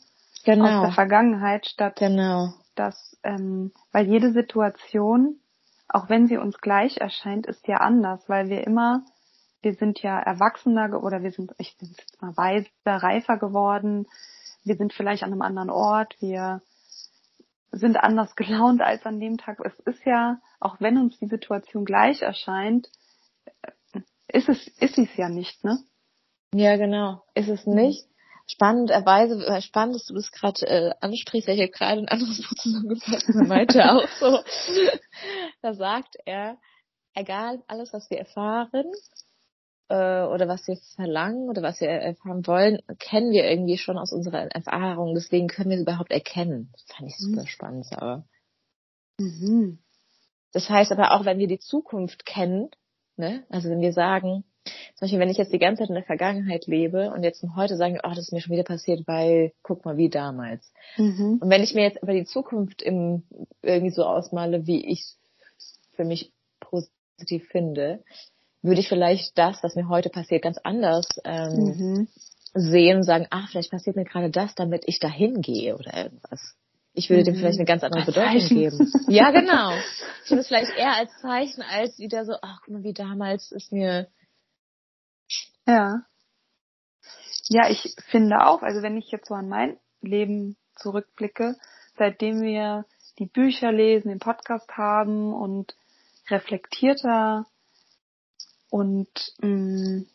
Aus 0.48 0.54
Genau, 0.54 0.82
der 0.82 0.92
Vergangenheit 0.92 1.66
statt 1.66 1.96
genau. 1.96 2.54
dass, 2.74 3.16
ähm, 3.24 3.72
weil 3.92 4.06
jede 4.06 4.32
Situation, 4.32 5.40
auch 5.88 6.08
wenn 6.08 6.26
sie 6.26 6.36
uns 6.36 6.58
gleich 6.58 6.98
erscheint, 6.98 7.46
ist 7.46 7.66
ja 7.66 7.78
anders, 7.78 8.28
weil 8.28 8.48
wir 8.48 8.66
immer, 8.66 9.02
wir 9.62 9.74
sind 9.74 10.00
ja 10.02 10.18
erwachsener 10.20 11.02
oder 11.02 11.22
wir 11.22 11.32
sind, 11.32 11.52
ich 11.58 11.76
bin 11.78 11.88
jetzt 11.96 12.20
mal 12.22 12.36
weiser, 12.36 12.68
reifer 12.84 13.38
geworden, 13.38 14.06
wir 14.64 14.76
sind 14.76 14.92
vielleicht 14.92 15.22
an 15.22 15.32
einem 15.32 15.42
anderen 15.42 15.70
Ort, 15.70 16.16
wir 16.20 16.60
sind 17.72 17.96
anders 17.96 18.36
gelaunt 18.36 18.82
als 18.82 19.04
an 19.04 19.20
dem 19.20 19.38
Tag. 19.38 19.58
Es 19.64 19.78
ist 19.80 20.04
ja, 20.04 20.38
auch 20.60 20.76
wenn 20.80 20.98
uns 20.98 21.18
die 21.18 21.26
Situation 21.26 21.84
gleich 21.84 22.22
erscheint, 22.22 22.88
äh, 23.62 24.00
ist 24.28 24.48
es, 24.48 24.66
ist 24.78 24.96
sie 24.96 25.04
es 25.04 25.16
ja 25.16 25.28
nicht, 25.28 25.64
ne? 25.64 25.78
Ja, 26.54 26.76
genau. 26.76 27.22
Ist 27.34 27.48
es 27.48 27.66
nicht? 27.66 28.06
Spannenderweise, 28.48 29.44
äh, 29.46 29.60
spannend, 29.60 29.96
dass 29.96 30.06
du 30.06 30.14
das 30.14 30.30
gerade 30.30 30.66
äh, 30.66 30.94
ansprichst, 31.00 31.48
ich 31.48 31.60
habe 31.60 31.70
gerade 31.70 32.00
ein 32.00 32.08
anderes 32.08 32.42
Buch 32.42 32.54
zusammengefasst 32.56 33.28
und 33.28 33.48
meinte 33.48 33.84
auch 33.92 34.08
so, 34.20 34.38
da 35.62 35.74
sagt 35.74 36.16
er, 36.24 36.58
egal 37.14 37.62
alles, 37.66 37.92
was 37.92 38.08
wir 38.08 38.18
erfahren 38.18 38.86
äh, 39.88 40.22
oder 40.22 40.46
was 40.46 40.66
wir 40.68 40.76
verlangen 40.94 41.48
oder 41.48 41.62
was 41.62 41.80
wir 41.80 41.88
erfahren 41.88 42.46
wollen, 42.46 42.78
kennen 42.98 43.32
wir 43.32 43.48
irgendwie 43.50 43.78
schon 43.78 43.98
aus 43.98 44.12
unserer 44.12 44.46
Erfahrung. 44.52 45.14
Deswegen 45.14 45.48
können 45.48 45.70
wir 45.70 45.76
es 45.76 45.82
überhaupt 45.82 46.12
erkennen. 46.12 46.70
Das 46.72 46.96
fand 46.96 47.08
ich 47.08 47.16
super 47.18 47.42
Mhm. 47.42 47.46
spannend, 47.46 47.86
aber. 47.92 48.24
Mhm. 49.18 49.78
Das 50.52 50.70
heißt 50.70 50.92
aber 50.92 51.12
auch, 51.12 51.24
wenn 51.24 51.38
wir 51.38 51.48
die 51.48 51.58
Zukunft 51.58 52.24
kennen, 52.24 52.70
ne, 53.16 53.44
also 53.48 53.68
wenn 53.70 53.80
wir 53.80 53.92
sagen, 53.92 54.44
Zum 54.94 55.06
Beispiel, 55.06 55.18
wenn 55.18 55.30
ich 55.30 55.36
jetzt 55.36 55.52
die 55.52 55.58
ganze 55.58 55.82
Zeit 55.82 55.88
in 55.88 55.94
der 55.94 56.04
Vergangenheit 56.04 56.66
lebe 56.66 57.10
und 57.10 57.22
jetzt 57.22 57.44
heute 57.54 57.76
sage, 57.76 58.00
oh, 58.02 58.10
das 58.10 58.18
ist 58.20 58.32
mir 58.32 58.40
schon 58.40 58.52
wieder 58.52 58.64
passiert, 58.64 59.06
weil 59.06 59.52
guck 59.62 59.84
mal, 59.84 59.96
wie 59.96 60.10
damals. 60.10 60.72
Mhm. 60.96 61.38
Und 61.40 61.50
wenn 61.50 61.62
ich 61.62 61.74
mir 61.74 61.82
jetzt 61.82 62.02
aber 62.02 62.12
die 62.12 62.24
Zukunft 62.24 62.82
im, 62.82 63.22
irgendwie 63.62 63.92
so 63.92 64.04
ausmale, 64.04 64.66
wie 64.66 64.84
ich 64.86 65.04
für 65.94 66.04
mich 66.04 66.32
positiv 66.60 67.48
finde, 67.48 68.02
würde 68.62 68.80
ich 68.80 68.88
vielleicht 68.88 69.36
das, 69.38 69.62
was 69.62 69.76
mir 69.76 69.88
heute 69.88 70.10
passiert, 70.10 70.42
ganz 70.42 70.58
anders 70.62 71.06
ähm, 71.24 71.52
mhm. 71.54 72.08
sehen 72.54 72.98
und 72.98 73.02
sagen, 73.04 73.26
ach, 73.30 73.48
vielleicht 73.50 73.70
passiert 73.70 73.96
mir 73.96 74.04
gerade 74.04 74.30
das, 74.30 74.54
damit 74.54 74.84
ich 74.86 74.98
dahin 74.98 75.40
gehe 75.40 75.76
oder 75.76 75.96
irgendwas. 75.96 76.56
Ich 76.96 77.10
würde 77.10 77.20
mhm. 77.20 77.24
dem 77.26 77.36
vielleicht 77.36 77.58
eine 77.58 77.66
ganz 77.66 77.84
andere 77.84 78.00
als 78.00 78.06
Bedeutung 78.06 78.40
Zeichen. 78.40 78.56
geben. 78.56 78.92
Ja, 79.08 79.30
genau. 79.30 79.72
Ich 80.24 80.32
würde 80.32 80.40
es 80.40 80.48
vielleicht 80.48 80.76
eher 80.76 80.96
als 80.96 81.12
Zeichen, 81.22 81.62
als 81.62 82.00
wieder 82.00 82.24
so, 82.24 82.32
ach, 82.42 82.58
guck 82.64 82.74
mal, 82.74 82.82
wie 82.82 82.92
damals 82.92 83.52
ist 83.52 83.70
mir. 83.70 84.08
Ja. 85.66 86.02
Ja, 87.48 87.68
ich 87.68 87.94
finde 88.08 88.46
auch, 88.46 88.62
also 88.62 88.82
wenn 88.82 88.96
ich 88.96 89.10
jetzt 89.10 89.28
so 89.28 89.34
an 89.34 89.48
mein 89.48 89.78
Leben 90.00 90.56
zurückblicke, 90.76 91.56
seitdem 91.96 92.42
wir 92.42 92.84
die 93.18 93.26
Bücher 93.26 93.72
lesen, 93.72 94.08
den 94.08 94.18
Podcast 94.18 94.76
haben 94.76 95.32
und 95.32 95.76
reflektierter 96.28 97.46
und 98.68 99.08
mh, 99.40 99.48
mm, 99.48 100.06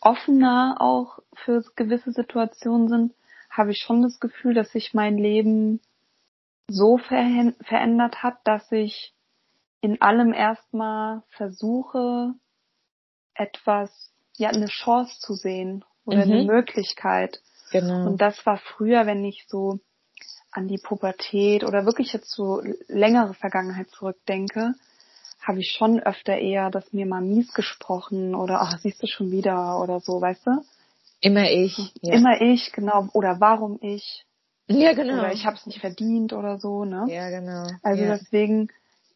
offener 0.00 0.76
auch 0.80 1.18
für 1.34 1.64
gewisse 1.76 2.12
Situationen 2.12 2.88
sind, 2.88 3.14
habe 3.50 3.72
ich 3.72 3.78
schon 3.78 4.02
das 4.02 4.20
Gefühl, 4.20 4.54
dass 4.54 4.70
sich 4.70 4.94
mein 4.94 5.16
Leben 5.16 5.80
so 6.68 6.98
ver 6.98 7.54
verändert 7.62 8.22
hat, 8.22 8.38
dass 8.44 8.70
ich 8.70 9.14
in 9.80 10.00
allem 10.02 10.32
erstmal 10.32 11.22
versuche, 11.30 12.34
etwas, 13.34 14.12
ja, 14.36 14.50
eine 14.50 14.66
Chance 14.66 15.18
zu 15.20 15.34
sehen 15.34 15.84
oder 16.04 16.26
mhm. 16.26 16.32
eine 16.32 16.44
Möglichkeit. 16.44 17.40
Genau. 17.70 18.06
Und 18.06 18.20
das 18.20 18.44
war 18.46 18.58
früher, 18.58 19.06
wenn 19.06 19.24
ich 19.24 19.46
so 19.48 19.80
an 20.50 20.68
die 20.68 20.78
Pubertät 20.78 21.64
oder 21.64 21.84
wirklich 21.84 22.12
jetzt 22.12 22.30
so 22.30 22.62
längere 22.88 23.34
Vergangenheit 23.34 23.90
zurückdenke, 23.90 24.74
habe 25.42 25.60
ich 25.60 25.76
schon 25.76 26.00
öfter 26.00 26.38
eher, 26.38 26.70
dass 26.70 26.92
mir 26.92 27.06
mal 27.06 27.20
mies 27.20 27.52
gesprochen 27.52 28.34
oder 28.34 28.60
ach, 28.62 28.78
siehst 28.78 29.02
du 29.02 29.06
schon 29.06 29.30
wieder 29.30 29.80
oder 29.80 30.00
so, 30.00 30.20
weißt 30.20 30.46
du? 30.46 30.64
Immer 31.20 31.50
ich. 31.50 31.76
Ja. 32.02 32.14
Immer 32.14 32.40
ich, 32.40 32.72
genau. 32.72 33.08
Oder 33.12 33.40
warum 33.40 33.78
ich? 33.80 34.24
Ja, 34.68 34.92
genau. 34.94 35.20
Oder 35.20 35.32
ich 35.32 35.46
habe 35.46 35.56
es 35.56 35.66
nicht 35.66 35.80
verdient 35.80 36.32
oder 36.32 36.58
so, 36.58 36.84
ne? 36.84 37.04
Ja, 37.08 37.30
genau. 37.30 37.66
Also 37.82 38.02
ja. 38.02 38.16
deswegen 38.16 38.68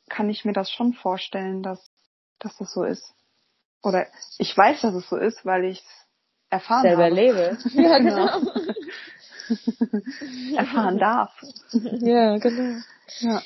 kann 0.08 0.30
ich 0.30 0.44
mir 0.44 0.52
das 0.52 0.70
schon 0.70 0.92
vorstellen, 0.92 1.62
dass, 1.62 1.80
dass 2.38 2.56
das 2.58 2.72
so 2.72 2.84
ist. 2.84 3.14
Oder 3.82 4.06
ich 4.38 4.56
weiß, 4.56 4.82
dass 4.82 4.94
es 4.94 5.08
so 5.08 5.16
ist, 5.16 5.44
weil 5.44 5.64
ich 5.64 5.78
es 5.78 5.84
erfahren 6.50 6.82
Selber 6.82 7.04
habe. 7.04 7.14
lebe. 7.14 7.58
Ja, 7.74 7.98
genau. 7.98 8.26
erfahren 10.56 10.98
darf. 10.98 11.32
Ja, 11.72 12.38
genau. 12.38 12.80
Ja. 13.20 13.42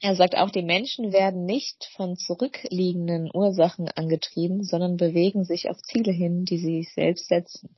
Er 0.00 0.14
sagt 0.14 0.36
auch, 0.36 0.50
die 0.50 0.62
Menschen 0.62 1.12
werden 1.12 1.44
nicht 1.44 1.88
von 1.96 2.16
zurückliegenden 2.16 3.30
Ursachen 3.34 3.88
angetrieben, 3.88 4.62
sondern 4.62 4.96
bewegen 4.96 5.44
sich 5.44 5.68
auf 5.68 5.80
Ziele 5.82 6.12
hin, 6.12 6.44
die 6.44 6.58
sie 6.58 6.82
sich 6.82 6.94
selbst 6.94 7.26
setzen. 7.28 7.76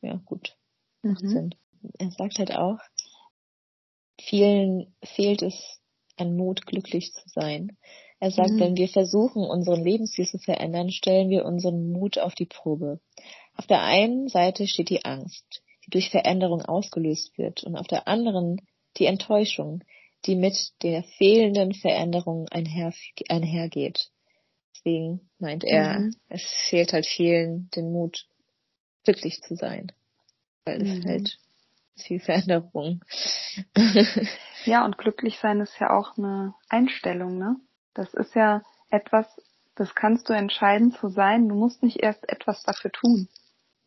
Ja, 0.00 0.14
gut. 0.24 0.56
Macht 1.02 1.22
mhm. 1.22 1.28
Sinn. 1.28 1.54
Er 1.98 2.10
sagt 2.10 2.38
halt 2.38 2.54
auch, 2.54 2.78
vielen 4.20 4.94
fehlt 5.02 5.42
es 5.42 5.80
an 6.16 6.36
Mut, 6.36 6.66
glücklich 6.66 7.12
zu 7.12 7.28
sein. 7.28 7.76
Er 8.22 8.30
sagt, 8.30 8.52
mhm. 8.52 8.60
wenn 8.60 8.76
wir 8.76 8.86
versuchen, 8.86 9.42
unseren 9.42 9.82
Lebensstil 9.82 10.28
zu 10.28 10.38
verändern, 10.38 10.92
stellen 10.92 11.28
wir 11.28 11.44
unseren 11.44 11.90
Mut 11.90 12.18
auf 12.18 12.36
die 12.36 12.46
Probe. 12.46 13.00
Auf 13.56 13.66
der 13.66 13.82
einen 13.82 14.28
Seite 14.28 14.68
steht 14.68 14.90
die 14.90 15.04
Angst, 15.04 15.64
die 15.84 15.90
durch 15.90 16.10
Veränderung 16.10 16.62
ausgelöst 16.62 17.36
wird, 17.36 17.64
und 17.64 17.74
auf 17.74 17.88
der 17.88 18.06
anderen 18.06 18.60
die 18.96 19.06
Enttäuschung, 19.06 19.82
die 20.24 20.36
mit 20.36 20.54
der 20.84 21.02
fehlenden 21.02 21.74
Veränderung 21.74 22.46
einher, 22.48 22.94
einhergeht. 23.28 24.12
Deswegen 24.72 25.28
meint 25.40 25.64
er, 25.64 25.98
mhm. 25.98 26.14
es 26.28 26.44
fehlt 26.70 26.92
halt 26.92 27.06
vielen 27.06 27.70
den 27.74 27.90
Mut, 27.90 28.28
glücklich 29.02 29.40
zu 29.40 29.56
sein. 29.56 29.90
Weil 30.64 30.78
mhm. 30.78 30.86
es 30.86 31.04
halt 31.04 31.38
viel 31.96 32.20
Veränderung. 32.20 33.04
ja, 34.64 34.84
und 34.84 34.96
glücklich 34.96 35.40
sein 35.40 35.58
ist 35.58 35.74
ja 35.80 35.90
auch 35.90 36.16
eine 36.16 36.54
Einstellung, 36.68 37.36
ne? 37.36 37.56
Das 37.94 38.12
ist 38.14 38.34
ja 38.34 38.62
etwas, 38.90 39.26
das 39.74 39.94
kannst 39.94 40.28
du 40.28 40.32
entscheiden 40.32 40.92
zu 40.92 41.08
sein. 41.08 41.48
Du 41.48 41.54
musst 41.54 41.82
nicht 41.82 42.02
erst 42.02 42.28
etwas 42.28 42.62
dafür 42.62 42.92
tun 42.92 43.28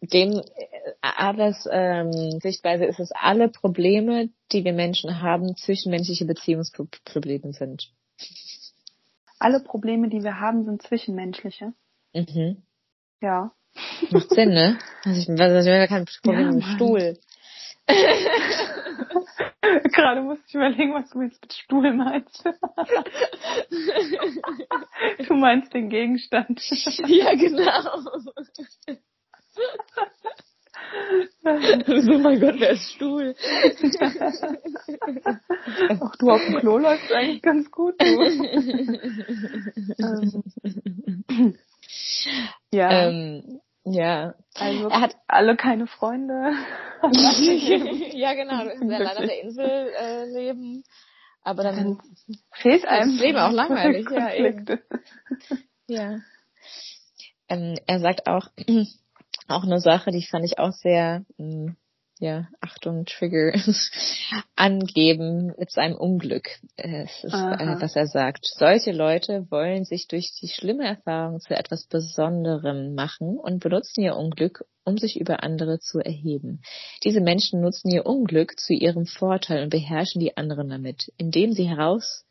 dem 0.02 0.42
Adlers 1.02 1.68
ähm, 1.72 2.40
Sichtweise 2.42 2.86
ist 2.86 3.00
es 3.00 3.12
alle 3.12 3.50
Probleme, 3.50 4.30
die 4.52 4.64
wir 4.64 4.74
Menschen 4.74 5.22
haben, 5.22 5.56
zwischenmenschliche 5.56 6.26
Beziehungsprobleme 6.26 7.54
sind. 7.54 7.92
Alle 9.40 9.60
Probleme, 9.60 10.10
die 10.10 10.24
wir 10.24 10.40
haben, 10.40 10.66
sind 10.66 10.82
zwischenmenschliche. 10.82 11.74
Mhm. 12.14 12.64
Ja. 13.22 13.52
Macht 14.12 14.30
Sinn, 14.30 14.50
ne? 14.50 14.78
Also 15.04 15.20
ich, 15.20 15.30
also 15.40 15.70
ich 15.70 15.76
habe 15.76 15.88
kein 15.88 16.06
Problem 16.06 16.40
ja, 16.40 16.52
mit 16.52 16.64
dem 16.64 16.76
Stuhl. 16.76 17.18
Gerade 19.94 20.22
musste 20.22 20.44
ich 20.48 20.56
überlegen, 20.56 20.94
was 20.94 21.10
du 21.10 21.22
jetzt 21.22 21.42
mit 21.42 21.54
Stuhl 21.54 21.94
meinst. 21.94 22.44
du 25.28 25.34
meinst 25.34 25.74
den 25.74 25.90
Gegenstand. 25.90 26.62
ja, 27.08 27.34
genau 27.36 28.00
so, 32.02 32.18
mein 32.20 32.40
Gott, 32.40 32.56
wer 32.60 32.70
ist 32.72 32.92
Stuhl? 32.94 33.36
Auch 36.02 36.16
du 36.18 36.32
auf 36.32 36.42
dem 36.46 36.60
Klo 36.60 36.78
läufst 36.78 37.12
eigentlich 37.12 37.42
ganz 37.42 37.72
gut. 37.72 38.00
Du. 38.00 38.06
ähm. 40.00 40.44
Ja. 42.72 43.08
Ähm, 43.08 43.55
ja. 43.86 44.34
Also 44.56 44.90
er 44.90 45.02
hat 45.02 45.16
alle 45.28 45.56
keine 45.56 45.88
Freunde. 45.88 46.54
ja, 48.14 48.34
genau. 48.34 48.64
Du 48.64 48.70
kannst 48.70 48.84
leider 48.84 49.18
an 49.18 49.28
der 49.28 49.42
Insel 49.42 49.92
äh, 49.98 50.26
leben. 50.26 50.84
Aber 51.44 51.64
dann 51.64 52.00
fehlt 52.54 52.88
einem 52.88 53.12
das 53.12 53.22
Leben 53.22 53.38
auch 53.38 53.52
langweilig. 53.52 54.08
Ja, 54.10 54.34
eben. 54.34 54.66
ja. 55.88 56.20
Ähm, 57.48 57.78
er 57.86 58.00
sagt 58.00 58.28
auch, 58.28 58.48
auch 59.48 59.64
eine 59.64 59.80
Sache, 59.80 60.10
die 60.10 60.26
fand 60.26 60.46
ich 60.46 60.58
auch 60.58 60.72
sehr, 60.72 61.24
mh, 61.38 61.68
hm, 61.68 61.76
ja, 62.20 62.48
Achtung, 62.62 63.06
Trigger, 63.06 63.54
angeben 64.56 65.54
mit 65.58 65.72
seinem 65.72 65.98
Unglück. 65.98 66.50
Es 66.78 67.24
ist, 67.24 67.34
äh, 67.34 67.76
was 67.82 67.96
er 67.96 68.08
sagt. 68.08 68.46
Solche 68.46 68.94
Leute 68.94 69.48
wollen 69.50 69.84
sich 69.84 70.08
durch 70.08 70.32
die 70.40 70.48
schlimme 70.48 70.86
Erfahrung 70.86 71.40
zu 71.42 71.54
etwas 71.54 71.88
Besonderem 71.88 72.96
machen 72.96 73.38
und 73.38 73.60
benutzen 73.60 74.02
ihr 74.02 74.16
Unglück, 74.16 74.66
um 74.86 74.98
sich 74.98 75.20
über 75.20 75.44
andere 75.44 75.80
zu 75.80 76.00
erheben. 76.00 76.62
Diese 77.04 77.20
Menschen 77.20 77.62
nutzen 77.62 77.90
ihr 77.90 78.06
Unglück 78.06 78.60
zu 78.60 78.74
ihrem 78.74 79.06
Vorteil 79.06 79.64
und 79.64 79.70
beherrschen 79.70 80.22
die 80.22 80.38
anderen 80.38 80.70
damit, 80.70 81.12
indem 81.18 81.52
sie 81.52 81.68
heraus 81.68 82.26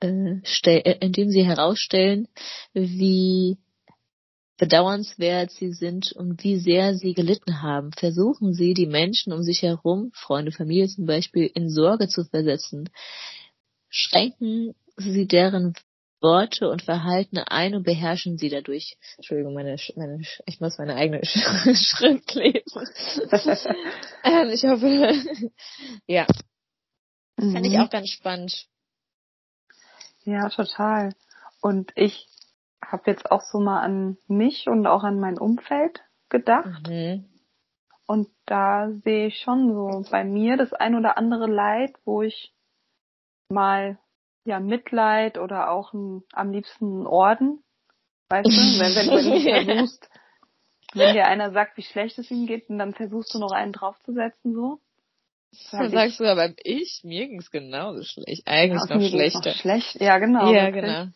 äh, 0.00 0.36
stell, 0.44 0.80
äh, 0.84 0.96
indem 1.00 1.28
sie 1.30 1.44
herausstellen, 1.44 2.28
wie 2.72 3.58
bedauernswert 4.58 5.50
sie 5.50 5.72
sind 5.72 6.12
und 6.12 6.42
wie 6.42 6.58
sehr 6.58 6.94
sie 6.94 7.14
gelitten 7.14 7.62
haben, 7.62 7.92
versuchen 7.92 8.54
sie, 8.54 8.74
die 8.74 8.86
Menschen 8.86 9.32
um 9.32 9.42
sich 9.42 9.62
herum, 9.62 10.10
Freunde, 10.14 10.52
Familie 10.52 10.88
zum 10.88 11.06
Beispiel, 11.06 11.50
in 11.54 11.68
Sorge 11.68 12.08
zu 12.08 12.24
versetzen. 12.24 12.88
Schränken 13.88 14.74
sie 14.96 15.26
deren 15.26 15.74
Worte 16.20 16.70
und 16.70 16.82
Verhalten 16.82 17.38
ein 17.38 17.74
und 17.74 17.82
beherrschen 17.82 18.38
sie 18.38 18.48
dadurch. 18.48 18.96
Entschuldigung, 19.16 19.54
meine, 19.54 19.76
meine 19.96 20.22
ich 20.46 20.60
muss 20.60 20.78
meine 20.78 20.96
eigene 20.96 21.20
Schrift 21.24 22.34
lesen. 22.34 22.62
Ähm, 24.24 24.50
ich 24.50 24.64
hoffe, 24.64 24.86
ja. 26.08 26.26
Mhm. 27.36 27.52
Fand 27.52 27.66
ich 27.66 27.78
auch 27.78 27.90
ganz 27.90 28.08
spannend. 28.10 28.66
Ja, 30.24 30.48
total. 30.48 31.14
Und 31.60 31.92
ich 31.94 32.26
habe 32.84 33.10
jetzt 33.10 33.30
auch 33.30 33.42
so 33.42 33.58
mal 33.58 33.80
an 33.80 34.16
mich 34.28 34.68
und 34.68 34.86
auch 34.86 35.02
an 35.02 35.18
mein 35.20 35.38
Umfeld 35.38 36.02
gedacht. 36.28 36.88
Mhm. 36.88 37.24
Und 38.06 38.28
da 38.46 38.90
sehe 39.04 39.26
ich 39.26 39.40
schon 39.40 39.72
so 39.72 40.04
bei 40.10 40.24
mir 40.24 40.56
das 40.56 40.72
ein 40.72 40.94
oder 40.94 41.18
andere 41.18 41.46
Leid, 41.46 41.92
wo 42.04 42.22
ich 42.22 42.54
mal 43.48 43.98
ja 44.44 44.60
Mitleid 44.60 45.38
oder 45.38 45.70
auch 45.70 45.92
ein, 45.92 46.22
am 46.32 46.52
liebsten 46.52 46.84
einen 46.84 47.06
Orden, 47.06 47.64
weißt 48.28 48.46
du, 48.46 48.52
wenn, 48.52 48.94
wenn, 48.94 49.66
du 49.66 49.74
versuchst, 49.76 50.08
wenn 50.94 51.14
dir 51.14 51.26
einer 51.26 51.50
sagt, 51.50 51.76
wie 51.76 51.82
schlecht 51.82 52.18
es 52.18 52.30
ihm 52.30 52.46
geht, 52.46 52.70
und 52.70 52.78
dann 52.78 52.94
versuchst 52.94 53.34
du 53.34 53.40
noch 53.40 53.52
einen 53.52 53.72
draufzusetzen, 53.72 54.54
so. 54.54 54.80
Dann 55.72 55.90
sagst 55.90 56.20
du 56.20 56.24
aber 56.24 56.52
ich, 56.64 57.00
mir 57.02 57.28
ging's 57.28 57.50
genauso 57.50 58.02
schlecht. 58.02 58.46
Eigentlich 58.46 58.82
ja, 58.88 58.96
noch 58.96 59.08
schlechter. 59.08 59.50
Noch 59.50 59.56
schlecht, 59.56 60.00
ja 60.00 60.18
genau. 60.18 60.52
Ja, 60.52 60.70
genau. 60.70 61.06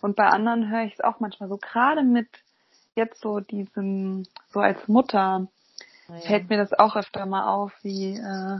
Und 0.00 0.16
bei 0.16 0.26
anderen 0.26 0.70
höre 0.70 0.84
ich 0.84 0.94
es 0.94 1.00
auch 1.00 1.20
manchmal 1.20 1.48
so, 1.48 1.56
gerade 1.56 2.02
mit 2.02 2.28
jetzt 2.94 3.20
so 3.20 3.40
diesem, 3.40 4.24
so 4.52 4.60
als 4.60 4.88
Mutter, 4.88 5.48
ah, 6.08 6.14
ja. 6.14 6.20
fällt 6.20 6.48
mir 6.48 6.56
das 6.56 6.72
auch 6.72 6.96
öfter 6.96 7.26
mal 7.26 7.48
auf, 7.48 7.72
wie, 7.82 8.14
äh, 8.14 8.58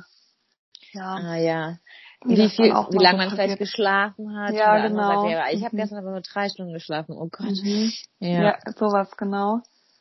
ja. 0.93 1.15
Ah 1.15 1.37
ja. 1.37 1.79
Wie, 2.25 2.37
wie 2.37 2.49
viel, 2.49 2.73
wie 2.73 3.03
lange 3.03 3.19
man 3.19 3.31
vielleicht 3.31 3.59
geschlafen 3.59 4.37
hat. 4.37 4.53
Ja, 4.53 4.87
genau. 4.87 5.23
Sagt, 5.23 5.33
ja, 5.33 5.45
ich 5.53 5.65
habe 5.65 5.77
mhm. 5.77 5.81
gestern 5.81 5.99
aber 5.99 6.11
nur 6.11 6.21
drei 6.21 6.49
Stunden 6.49 6.73
geschlafen. 6.73 7.13
Oh 7.17 7.29
Gott. 7.31 7.63
Mhm. 7.63 7.93
Ja. 8.19 8.43
ja, 8.43 8.59
sowas 8.77 9.17
genau. 9.17 9.61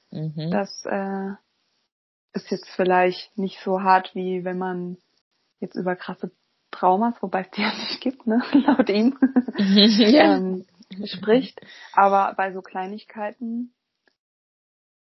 Mhm. 0.10 0.50
Das 0.50 0.84
äh, 0.86 1.34
ist 2.34 2.50
jetzt 2.50 2.70
vielleicht 2.76 3.38
nicht 3.38 3.60
so 3.64 3.82
hart, 3.82 4.16
wie 4.16 4.44
wenn 4.44 4.58
man 4.58 4.98
jetzt 5.60 5.76
über 5.76 5.96
krasse 5.96 6.32
Traumas, 6.72 7.16
wobei 7.22 7.42
es 7.42 7.52
die 7.52 7.62
ja 7.62 7.72
nicht 7.74 8.02
gibt, 8.02 8.28
ne, 8.28 8.42
laut 8.66 8.90
ihm, 8.90 9.18
ja. 9.58 10.36
ähm, 10.36 10.66
spricht. 11.06 11.60
Aber 11.94 12.34
bei 12.36 12.52
so 12.52 12.62
Kleinigkeiten 12.62 13.74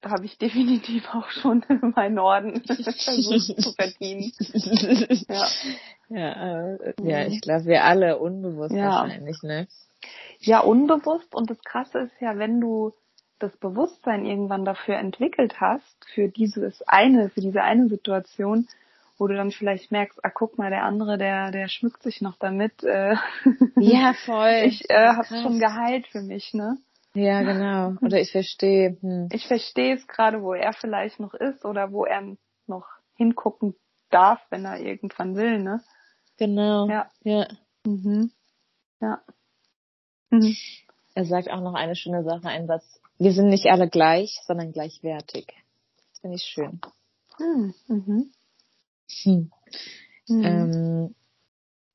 habe 0.03 0.25
ich 0.25 0.37
definitiv 0.37 1.07
auch 1.13 1.29
schon 1.29 1.63
meinen 1.95 2.19
Orden 2.19 2.63
versucht 2.65 3.61
zu 3.61 3.73
verdienen. 3.73 4.31
ja. 5.27 5.47
Ja, 6.09 6.75
äh, 6.75 6.93
ja, 7.01 7.27
ich 7.27 7.41
glaube, 7.41 7.65
wir 7.65 7.83
alle 7.83 8.17
unbewusst 8.17 8.73
ja. 8.73 9.01
wahrscheinlich, 9.01 9.43
ne? 9.43 9.67
Ja, 10.39 10.61
unbewusst. 10.61 11.35
Und 11.35 11.49
das 11.49 11.61
Krasse 11.63 11.99
ist 11.99 12.21
ja, 12.21 12.37
wenn 12.37 12.61
du 12.61 12.93
das 13.39 13.55
Bewusstsein 13.57 14.25
irgendwann 14.25 14.63
dafür 14.63 14.95
entwickelt 14.95 15.59
hast, 15.59 16.05
für 16.13 16.29
dieses 16.29 16.81
eine, 16.83 17.29
für 17.29 17.41
diese 17.41 17.61
eine 17.61 17.89
Situation, 17.89 18.67
wo 19.17 19.27
du 19.27 19.35
dann 19.35 19.51
vielleicht 19.51 19.91
merkst, 19.91 20.23
ah, 20.23 20.29
guck 20.29 20.57
mal, 20.57 20.69
der 20.69 20.83
andere, 20.83 21.17
der, 21.17 21.51
der 21.51 21.67
schmückt 21.67 22.03
sich 22.03 22.21
noch 22.21 22.37
damit. 22.37 22.83
Äh, 22.83 23.15
ja, 23.77 24.13
voll. 24.25 24.63
Ich 24.65 24.89
äh, 24.89 25.07
hab's 25.09 25.29
schon 25.29 25.59
geheilt 25.59 26.07
für 26.07 26.21
mich, 26.21 26.53
ne? 26.53 26.77
Ja, 27.13 27.41
genau. 27.41 27.95
Oder 28.01 28.19
ich 28.19 28.31
verstehe. 28.31 28.97
Hm. 29.01 29.29
Ich 29.31 29.47
verstehe 29.47 29.95
es 29.95 30.07
gerade, 30.07 30.43
wo 30.43 30.53
er 30.53 30.73
vielleicht 30.73 31.19
noch 31.19 31.33
ist 31.33 31.65
oder 31.65 31.91
wo 31.91 32.05
er 32.05 32.35
noch 32.67 32.85
hingucken 33.15 33.75
darf, 34.09 34.39
wenn 34.49 34.65
er 34.65 34.79
irgendwann 34.79 35.35
will, 35.35 35.59
ne? 35.59 35.81
Genau. 36.37 36.87
Ja. 36.87 37.09
Ja. 37.23 37.47
Mhm. 37.85 38.31
Ja. 39.01 39.21
Mhm. 40.29 40.55
Er 41.15 41.25
sagt 41.25 41.49
auch 41.49 41.61
noch 41.61 41.73
eine 41.73 41.95
schöne 41.95 42.23
Sache, 42.23 42.47
einen 42.47 42.67
Satz. 42.67 43.01
Wir 43.17 43.31
sind 43.31 43.47
nicht 43.47 43.65
alle 43.65 43.89
gleich, 43.89 44.39
sondern 44.45 44.71
gleichwertig. 44.71 45.47
Das 46.11 46.19
finde 46.19 46.35
ich 46.35 46.43
schön. 46.43 46.79
Mhm. 47.39 47.73
Mhm. 47.87 48.31
Hm. 49.23 49.51
Mhm. 50.27 50.43
Ähm, 50.43 51.15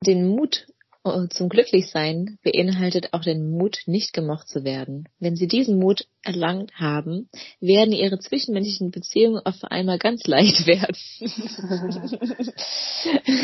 den 0.05 0.27
Mut 0.27 0.65
äh, 1.05 1.27
zum 1.29 1.49
Glücklichsein 1.49 2.39
beinhaltet 2.43 3.09
auch 3.11 3.21
den 3.21 3.51
Mut, 3.51 3.81
nicht 3.87 4.13
gemocht 4.13 4.47
zu 4.47 4.63
werden. 4.63 5.09
Wenn 5.19 5.35
Sie 5.35 5.47
diesen 5.47 5.77
Mut 5.77 6.07
erlangt 6.23 6.71
haben, 6.75 7.29
werden 7.59 7.93
Ihre 7.93 8.19
zwischenmenschlichen 8.19 8.91
Beziehungen 8.91 9.41
auf 9.45 9.63
einmal 9.63 9.97
ganz 9.97 10.25
leicht 10.27 10.65
werden. 10.67 10.95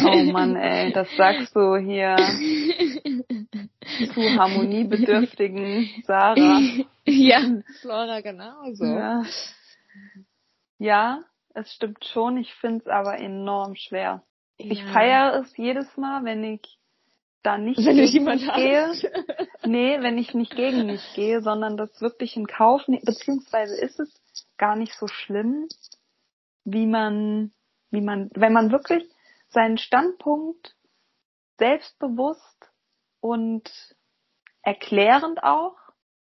oh 0.05 0.31
Mann, 0.31 0.55
ey, 0.55 0.93
das 0.93 1.07
sagst 1.17 1.53
du 1.55 1.75
hier 1.77 2.15
zu 4.13 4.21
harmoniebedürftigen 4.37 5.89
Sarah. 6.05 6.61
Ja, 7.11 7.41
Flora 7.81 8.21
genauso. 8.21 8.85
Ja. 8.85 9.23
ja, 10.77 11.21
es 11.53 11.71
stimmt 11.73 12.05
schon. 12.05 12.37
Ich 12.37 12.53
finde 12.55 12.79
es 12.79 12.87
aber 12.87 13.17
enorm 13.17 13.75
schwer. 13.75 14.23
Ja. 14.57 14.71
Ich 14.71 14.83
feiere 14.85 15.41
es 15.41 15.55
jedes 15.57 15.95
Mal, 15.97 16.23
wenn 16.25 16.43
ich 16.43 16.79
da 17.43 17.57
nicht 17.57 17.83
wenn 17.85 17.95
gegen 17.95 18.25
mich 18.25 18.53
gehe. 18.53 18.91
nee, 19.65 20.01
wenn 20.01 20.17
ich 20.17 20.33
nicht 20.33 20.55
gegen 20.55 20.85
mich 20.85 21.01
gehe, 21.15 21.41
sondern 21.41 21.77
das 21.77 22.01
wirklich 22.01 22.35
in 22.35 22.47
Kauf 22.47 22.87
nehme, 22.87 23.03
beziehungsweise 23.03 23.79
ist 23.79 23.99
es 23.99 24.13
gar 24.57 24.75
nicht 24.75 24.93
so 24.95 25.07
schlimm, 25.07 25.67
wie 26.65 26.85
man, 26.85 27.53
wie 27.91 28.01
man, 28.01 28.29
wenn 28.33 28.53
man 28.53 28.71
wirklich 28.71 29.03
seinen 29.49 29.77
Standpunkt 29.77 30.75
selbstbewusst 31.57 32.69
und 33.21 33.69
erklärend 34.61 35.43
auch 35.43 35.77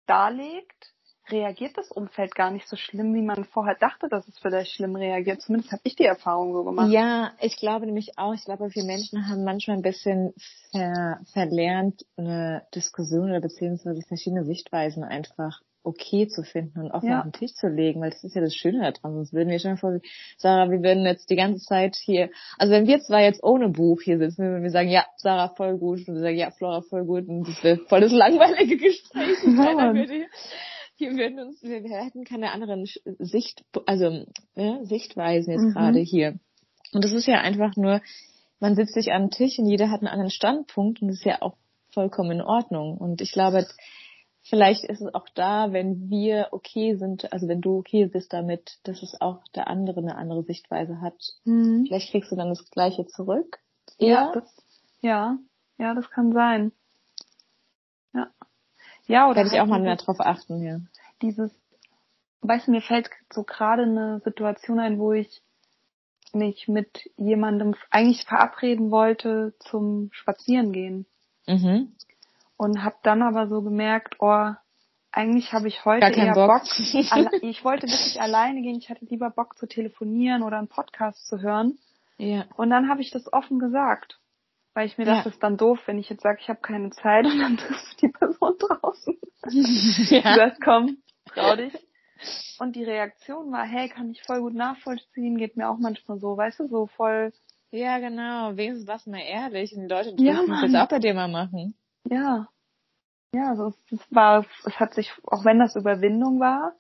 darlegt 0.07 0.92
reagiert 1.31 1.77
das 1.77 1.91
Umfeld 1.91 2.35
gar 2.35 2.51
nicht 2.51 2.69
so 2.69 2.77
schlimm, 2.77 3.15
wie 3.15 3.23
man 3.23 3.45
vorher 3.45 3.77
dachte, 3.77 4.09
dass 4.09 4.27
es 4.29 4.39
vielleicht 4.39 4.73
schlimm 4.73 4.97
reagiert. 4.97 5.41
Zumindest 5.41 5.73
habe 5.73 5.83
ich 5.85 5.97
die 5.97 6.05
Erfahrung 6.05 6.53
so 6.53 6.65
gemacht. 6.65 6.91
Ja, 6.91 7.33
ich 7.41 7.57
glaube 7.57 7.87
nämlich 7.87 8.19
auch, 8.19 8.35
ich 8.35 8.45
glaube, 8.45 8.69
wir 8.75 8.85
Menschen 8.85 9.29
haben 9.29 9.45
manchmal 9.45 9.77
ein 9.77 9.83
bisschen 9.83 10.35
ver 10.73 11.21
verlernt, 11.33 12.05
eine 12.17 12.67
Diskussion 12.75 13.31
oder 13.31 13.41
beziehungsweise 13.41 14.03
verschiedene 14.03 14.45
Sichtweisen 14.45 15.05
einfach 15.05 15.61
okay 15.85 16.29
zu 16.29 16.43
finden 16.43 16.81
und 16.81 16.91
offen 16.93 17.09
ja. 17.09 17.19
auf 17.19 17.25
den 17.25 17.33
Tisch 17.33 17.55
zu 17.55 17.69
legen, 17.69 18.01
weil 18.01 18.11
das 18.11 18.23
ist 18.23 18.35
ja 18.35 18.41
das 18.41 18.55
Schöne 18.55 18.81
daran. 18.81 19.15
Sonst 19.15 19.33
würden 19.33 19.49
wir 19.49 19.59
schon 19.59 19.77
vor, 19.77 19.99
Sarah, 20.37 20.71
wir 20.71 20.83
würden 20.83 21.05
jetzt 21.05 21.29
die 21.29 21.37
ganze 21.37 21.65
Zeit 21.65 21.97
hier, 21.97 22.31
also 22.59 22.73
wenn 22.73 22.87
wir 22.87 23.01
zwar 23.01 23.21
jetzt 23.21 23.43
ohne 23.43 23.69
Buch 23.69 24.01
hier 24.01 24.19
sitzen, 24.19 24.45
würden 24.45 24.63
wir 24.63 24.71
sagen, 24.71 24.89
ja, 24.89 25.05
Sarah 25.17 25.49
voll 25.49 25.79
gut, 25.79 26.07
und 26.07 26.15
wir 26.15 26.21
sagen, 26.21 26.37
ja, 26.37 26.51
Flora 26.51 26.83
voll 26.83 27.05
gut, 27.05 27.29
und 27.29 27.49
das 27.49 27.63
wäre 27.65 27.79
voll 27.89 28.01
das 28.01 28.13
langweilige 28.13 28.77
Gespräch. 28.77 29.39
Ja, 29.45 29.93
wir 30.99 31.17
würden 31.17 31.39
uns, 31.39 31.63
wir, 31.63 31.83
hätten 31.83 32.25
keine 32.25 32.53
anderen 32.53 32.87
Sicht, 33.19 33.65
also 33.87 34.25
ne, 34.55 34.85
Sichtweisen 34.85 35.53
jetzt 35.53 35.63
mhm. 35.63 35.73
gerade 35.73 36.01
hier. 36.01 36.39
Und 36.93 37.05
das 37.05 37.13
ist 37.13 37.27
ja 37.27 37.41
einfach 37.41 37.77
nur, 37.77 38.01
man 38.61 38.75
sitzt 38.75 38.95
sich 38.95 39.13
an 39.13 39.25
den 39.25 39.31
Tisch 39.31 39.59
und 39.59 39.67
jeder 39.67 39.91
hat 39.91 40.01
einen 40.01 40.09
anderen 40.09 40.31
Standpunkt 40.31 41.03
und 41.03 41.09
das 41.09 41.19
ist 41.19 41.25
ja 41.25 41.43
auch 41.43 41.57
vollkommen 41.91 42.33
in 42.33 42.43
Ordnung. 42.43 42.97
Und 42.97 43.21
ich 43.21 43.33
glaube, 43.33 43.67
vielleicht 44.43 44.85
ist 44.85 45.01
es 45.01 45.15
auch 45.15 45.29
da, 45.35 45.73
wenn 45.73 46.11
wir 46.11 46.49
okay 46.53 46.97
sind, 46.97 47.33
also 47.33 47.49
wenn 47.49 47.61
du 47.61 47.79
okay 47.79 48.07
bist 48.07 48.33
damit, 48.33 48.79
dass 48.85 49.03
es 49.03 49.21
auch 49.21 49.43
der 49.55 49.69
andere 49.69 50.01
eine 50.01 50.17
andere 50.17 50.43
Sichtweise 50.45 51.01
hat. 51.01 51.21
Mhm. 51.45 51.85
Vielleicht 51.87 52.11
kriegst 52.11 52.31
du 52.31 52.37
dann 52.37 52.51
das 52.51 52.71
Gleiche 52.71 53.07
zurück. 53.07 53.59
Ja, 53.99 54.33
das, 54.33 54.45
ja, 55.01 55.39
ja, 55.79 55.95
das 55.95 56.11
kann 56.11 56.33
sein. 56.33 56.73
Ja. 58.15 58.31
Ja, 59.07 59.27
oder. 59.27 59.37
Werde 59.37 59.51
ich 59.55 59.61
auch 59.61 59.67
mal 59.67 59.81
mehr 59.81 59.97
drauf 59.97 60.21
achten, 60.21 60.63
ja. 60.63 60.79
Dieses, 61.21 61.51
weißt 62.43 62.67
du, 62.67 62.73
mir 62.73 62.83
fällt 62.83 63.11
so 63.33 63.43
gerade 63.45 63.83
eine 63.83 64.21
Situation 64.25 64.81
ein, 64.81 64.99
wo 64.99 65.13
ich 65.13 65.43
mich 66.35 66.69
mit 66.69 67.11
jemandem 67.17 67.75
eigentlich 67.91 68.25
verabreden 68.25 68.91
wollte 68.91 69.55
zum 69.61 70.11
Spazierengehen. 70.13 71.07
Mhm. 71.47 71.93
Und 72.57 72.85
habe 72.85 72.97
dann 73.03 73.23
aber 73.23 73.49
so 73.49 73.63
gemerkt, 73.63 74.17
oh, 74.21 74.53
eigentlich 75.11 75.53
habe 75.53 75.69
ich 75.69 75.85
heute 75.85 76.07
eher 76.07 76.33
Bock. 76.33 76.63
Bock 76.63 76.63
ich 77.43 77.65
wollte 77.65 77.87
wirklich 77.87 78.21
alleine 78.21 78.63
gehen. 78.63 78.79
Ich 78.79 78.89
hatte 78.89 79.05
lieber 79.05 79.31
Bock 79.31 79.59
zu 79.59 79.67
telefonieren 79.67 80.43
oder 80.43 80.59
einen 80.59 80.69
Podcast 80.69 81.27
zu 81.27 81.41
hören. 81.41 81.79
Ja. 82.17 82.47
Und 82.57 82.71
dann 82.71 82.89
habe 82.89 83.03
ich 83.03 83.11
das 83.11 83.31
offen 83.33 83.59
gesagt. 83.59 84.19
Weil 84.75 84.87
ich 84.87 84.97
mir 84.97 85.05
ja. 85.05 85.17
dachte, 85.17 85.29
es 85.29 85.35
ist 85.35 85.43
dann 85.43 85.57
doof, 85.57 85.79
wenn 85.87 85.99
ich 85.99 86.09
jetzt 86.09 86.23
sage, 86.23 86.39
ich 86.41 86.49
habe 86.49 86.61
keine 86.61 86.91
Zeit 86.91 87.27
und 87.27 87.39
dann 87.39 87.57
triffst 87.59 87.93
du 87.93 88.07
die 88.07 88.13
Person 88.13 88.57
draußen. 88.59 89.19
ja. 90.11 90.21
Du 90.23 90.37
sagst, 90.37 90.63
komm, 90.63 90.99
trau 91.27 91.57
dich. 91.57 91.75
Und 92.61 92.77
die 92.77 92.85
Reaktion 92.85 93.51
war, 93.51 93.65
hey, 93.65 93.89
kann 93.89 94.11
ich 94.11 94.23
voll 94.23 94.41
gut 94.41 94.55
nachvollziehen, 94.55 95.37
geht 95.37 95.57
mir 95.57 95.69
auch 95.69 95.79
manchmal 95.79 96.21
so, 96.21 96.37
weißt 96.37 96.61
du, 96.61 96.69
so 96.69 96.87
voll. 96.87 97.33
Ja, 97.73 97.99
genau, 97.99 98.57
wenigstens 98.57 98.87
was 98.87 99.07
mal 99.07 99.19
ehrlich 99.19 99.75
und 99.75 99.83
die 99.83 99.89
Leute 99.89 100.15
dürfen 100.15 100.53
ja, 100.53 100.63
das 100.63 100.75
auch 100.75 100.89
bei 100.89 101.01
dir 101.01 101.15
mal 101.15 101.27
machen. 101.27 101.75
Ja. 102.09 102.49
Ja, 103.35 103.49
also 103.49 103.73
es 103.91 104.01
war, 104.11 104.45
es 104.65 104.79
hat 104.79 104.95
sich, 104.95 105.11
auch 105.25 105.45
wenn 105.45 105.59
das 105.59 105.75
Überwindung 105.75 106.39
war, 106.39 106.75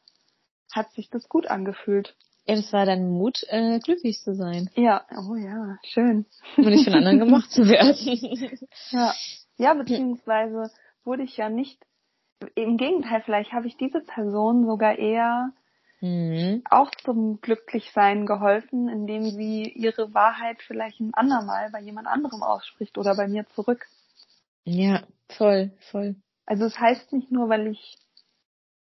hat 0.70 0.92
sich 0.92 1.08
das 1.08 1.28
gut 1.28 1.46
angefühlt. 1.46 2.14
Es 2.44 2.72
war 2.72 2.86
dein 2.86 3.08
Mut, 3.08 3.44
äh, 3.48 3.78
glücklich 3.78 4.20
zu 4.20 4.34
sein. 4.34 4.68
Ja, 4.74 5.06
oh 5.16 5.36
ja, 5.36 5.78
schön. 5.84 6.26
Und 6.56 6.66
nicht 6.66 6.84
von 6.84 6.94
anderen 6.94 7.20
gemacht 7.20 7.50
zu 7.50 7.68
werden. 7.68 7.96
ja. 8.90 9.12
Ja, 9.58 9.74
beziehungsweise 9.74 10.70
wurde 11.04 11.22
ich 11.22 11.36
ja 11.36 11.48
nicht, 11.48 11.78
im 12.56 12.76
Gegenteil, 12.76 13.22
vielleicht 13.24 13.52
habe 13.52 13.68
ich 13.68 13.76
diese 13.76 14.00
Person 14.00 14.66
sogar 14.66 14.98
eher 14.98 15.52
mhm. 16.00 16.62
auch 16.68 16.90
zum 17.04 17.40
Glücklichsein 17.40 18.26
geholfen, 18.26 18.88
indem 18.88 19.30
sie 19.30 19.62
ihre 19.62 20.12
Wahrheit 20.12 20.60
vielleicht 20.66 21.00
ein 21.00 21.14
andermal 21.14 21.70
bei 21.70 21.80
jemand 21.80 22.08
anderem 22.08 22.42
ausspricht 22.42 22.98
oder 22.98 23.14
bei 23.14 23.28
mir 23.28 23.46
zurück. 23.54 23.86
Ja, 24.64 25.02
voll, 25.28 25.70
voll. 25.90 26.16
Also 26.44 26.64
es 26.64 26.78
heißt 26.78 27.12
nicht 27.12 27.30
nur, 27.30 27.48
weil 27.48 27.68
ich 27.68 27.98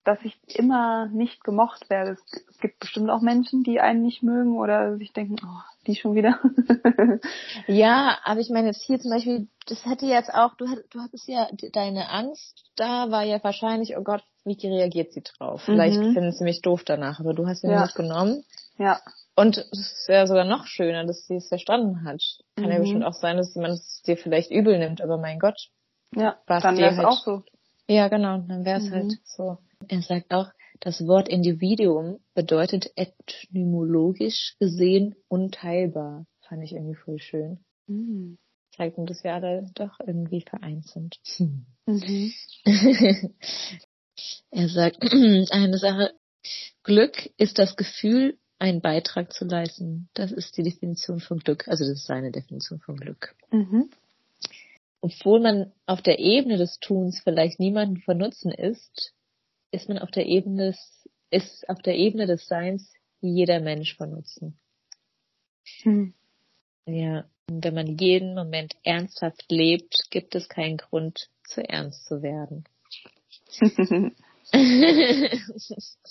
dass 0.05 0.19
ich 0.23 0.37
immer 0.55 1.07
nicht 1.07 1.45
gemocht 1.45 1.91
werde. 1.91 2.13
Es, 2.13 2.59
gibt 2.61 2.81
bestimmt 2.81 3.11
auch 3.11 3.21
Menschen, 3.21 3.63
die 3.63 3.81
einen 3.81 4.03
nicht 4.03 4.23
mögen 4.23 4.57
oder 4.57 4.97
sich 4.97 5.13
denken, 5.13 5.37
oh, 5.45 5.61
die 5.87 5.95
schon 5.95 6.15
wieder. 6.15 6.41
ja, 7.67 8.19
aber 8.25 8.41
ich 8.41 8.51
meine 8.51 8.69
jetzt 8.69 8.83
hier 8.83 8.99
zum 8.99 9.11
Beispiel, 9.11 9.49
das 9.67 9.85
hätte 9.85 10.07
jetzt 10.07 10.33
auch, 10.35 10.55
du, 10.55 10.67
du 10.91 11.01
hattest 11.01 11.29
ja 11.29 11.49
deine 11.73 12.11
Angst, 12.11 12.65
da 12.75 13.11
war 13.11 13.23
ja 13.23 13.43
wahrscheinlich, 13.45 13.97
oh 13.97 14.03
Gott, 14.03 14.25
wie 14.45 14.67
reagiert 14.67 15.13
sie 15.13 15.23
drauf? 15.23 15.63
Vielleicht 15.63 15.99
mhm. 15.99 16.15
finden 16.15 16.33
sie 16.33 16.45
mich 16.45 16.63
doof 16.63 16.83
danach, 16.85 17.21
aber 17.21 17.35
du 17.35 17.47
hast 17.47 17.61
sie 17.61 17.69
ja. 17.69 17.83
mitgenommen. 17.83 18.45
Ja. 18.79 19.01
Und 19.37 19.59
es 19.59 20.05
wäre 20.09 20.27
sogar 20.27 20.45
noch 20.45 20.67
schöner, 20.67 21.05
dass 21.05 21.27
sie 21.27 21.37
es 21.37 21.49
verstanden 21.49 22.05
hat. 22.05 22.23
Kann 22.57 22.67
mhm. 22.67 22.73
ja 22.73 22.79
bestimmt 22.79 23.05
auch 23.05 23.13
sein, 23.13 23.37
dass 23.37 23.55
jemand 23.55 23.75
es 23.75 24.03
dir 24.03 24.17
vielleicht 24.17 24.51
übel 24.51 24.79
nimmt, 24.79 25.01
aber 25.01 25.19
mein 25.19 25.39
Gott. 25.39 25.69
Ja, 26.15 26.39
dann 26.47 26.77
wäre 26.79 26.91
es 26.91 26.97
halt 26.97 27.07
auch 27.07 27.23
so 27.23 27.43
Ja, 27.87 28.09
genau, 28.09 28.39
dann 28.39 28.65
wäre 28.65 28.79
es 28.79 28.89
mhm. 28.89 28.95
halt 28.95 29.13
so. 29.25 29.59
Er 29.87 30.03
sagt 30.03 30.33
auch, 30.33 30.51
das 30.81 31.07
Wort 31.07 31.29
Individuum 31.29 32.21
bedeutet 32.35 32.93
etymologisch 32.97 34.57
gesehen 34.59 35.15
unteilbar. 35.29 36.27
Fand 36.49 36.65
ich 36.65 36.73
irgendwie 36.73 36.97
voll 36.97 37.19
schön. 37.19 37.61
Mhm. 37.87 38.39
Zeigt 38.77 38.97
dass 38.99 39.25
wir 39.25 39.35
alle 39.35 39.67
doch 39.75 39.99
irgendwie 40.01 40.43
vereint 40.43 40.87
sind. 40.87 41.19
Mhm. 41.87 42.33
er 44.51 44.69
sagt 44.69 45.03
eine 45.51 45.79
Sache, 45.79 46.15
Glück 46.85 47.31
ist 47.37 47.59
das 47.59 47.77
Gefühl, 47.77 48.39
einen 48.59 48.81
Beitrag 48.81 49.33
zu 49.33 49.45
leisten. 49.45 50.09
Das 50.15 50.33
ist 50.33 50.57
die 50.57 50.63
Definition 50.63 51.21
von 51.21 51.39
Glück. 51.39 51.69
Also 51.69 51.85
das 51.85 51.99
ist 51.99 52.07
seine 52.07 52.31
Definition 52.31 52.81
von 52.81 52.97
Glück. 52.97 53.35
Mhm. 53.51 53.91
Obwohl 55.01 55.41
man 55.41 55.73
auf 55.87 56.03
der 56.03 56.19
Ebene 56.19 56.57
des 56.57 56.79
Tuns 56.81 57.21
vielleicht 57.21 57.61
niemanden 57.61 57.99
von 57.99 58.19
Nutzen 58.19 58.51
ist, 58.51 59.13
ist 59.71 59.89
man 59.89 59.99
auf 59.99 60.11
der 60.11 60.27
Ebene 60.27 60.69
des, 60.69 61.09
ist 61.31 61.69
auf 61.69 61.81
der 61.83 61.97
Ebene 61.97 62.27
des 62.27 62.47
Seins 62.47 62.93
jeder 63.21 63.61
Mensch 63.61 63.97
von 63.97 64.11
Nutzen. 64.11 64.59
Hm. 65.83 66.15
Ja, 66.87 67.25
und 67.51 67.65
wenn 67.65 67.75
man 67.75 67.99
jeden 67.99 68.35
Moment 68.35 68.77
ernsthaft 68.83 69.45
lebt, 69.49 70.11
gibt 70.11 70.35
es 70.35 70.49
keinen 70.49 70.77
Grund, 70.77 71.29
zu 71.45 71.67
ernst 71.67 72.05
zu 72.07 72.23
werden. 72.23 72.65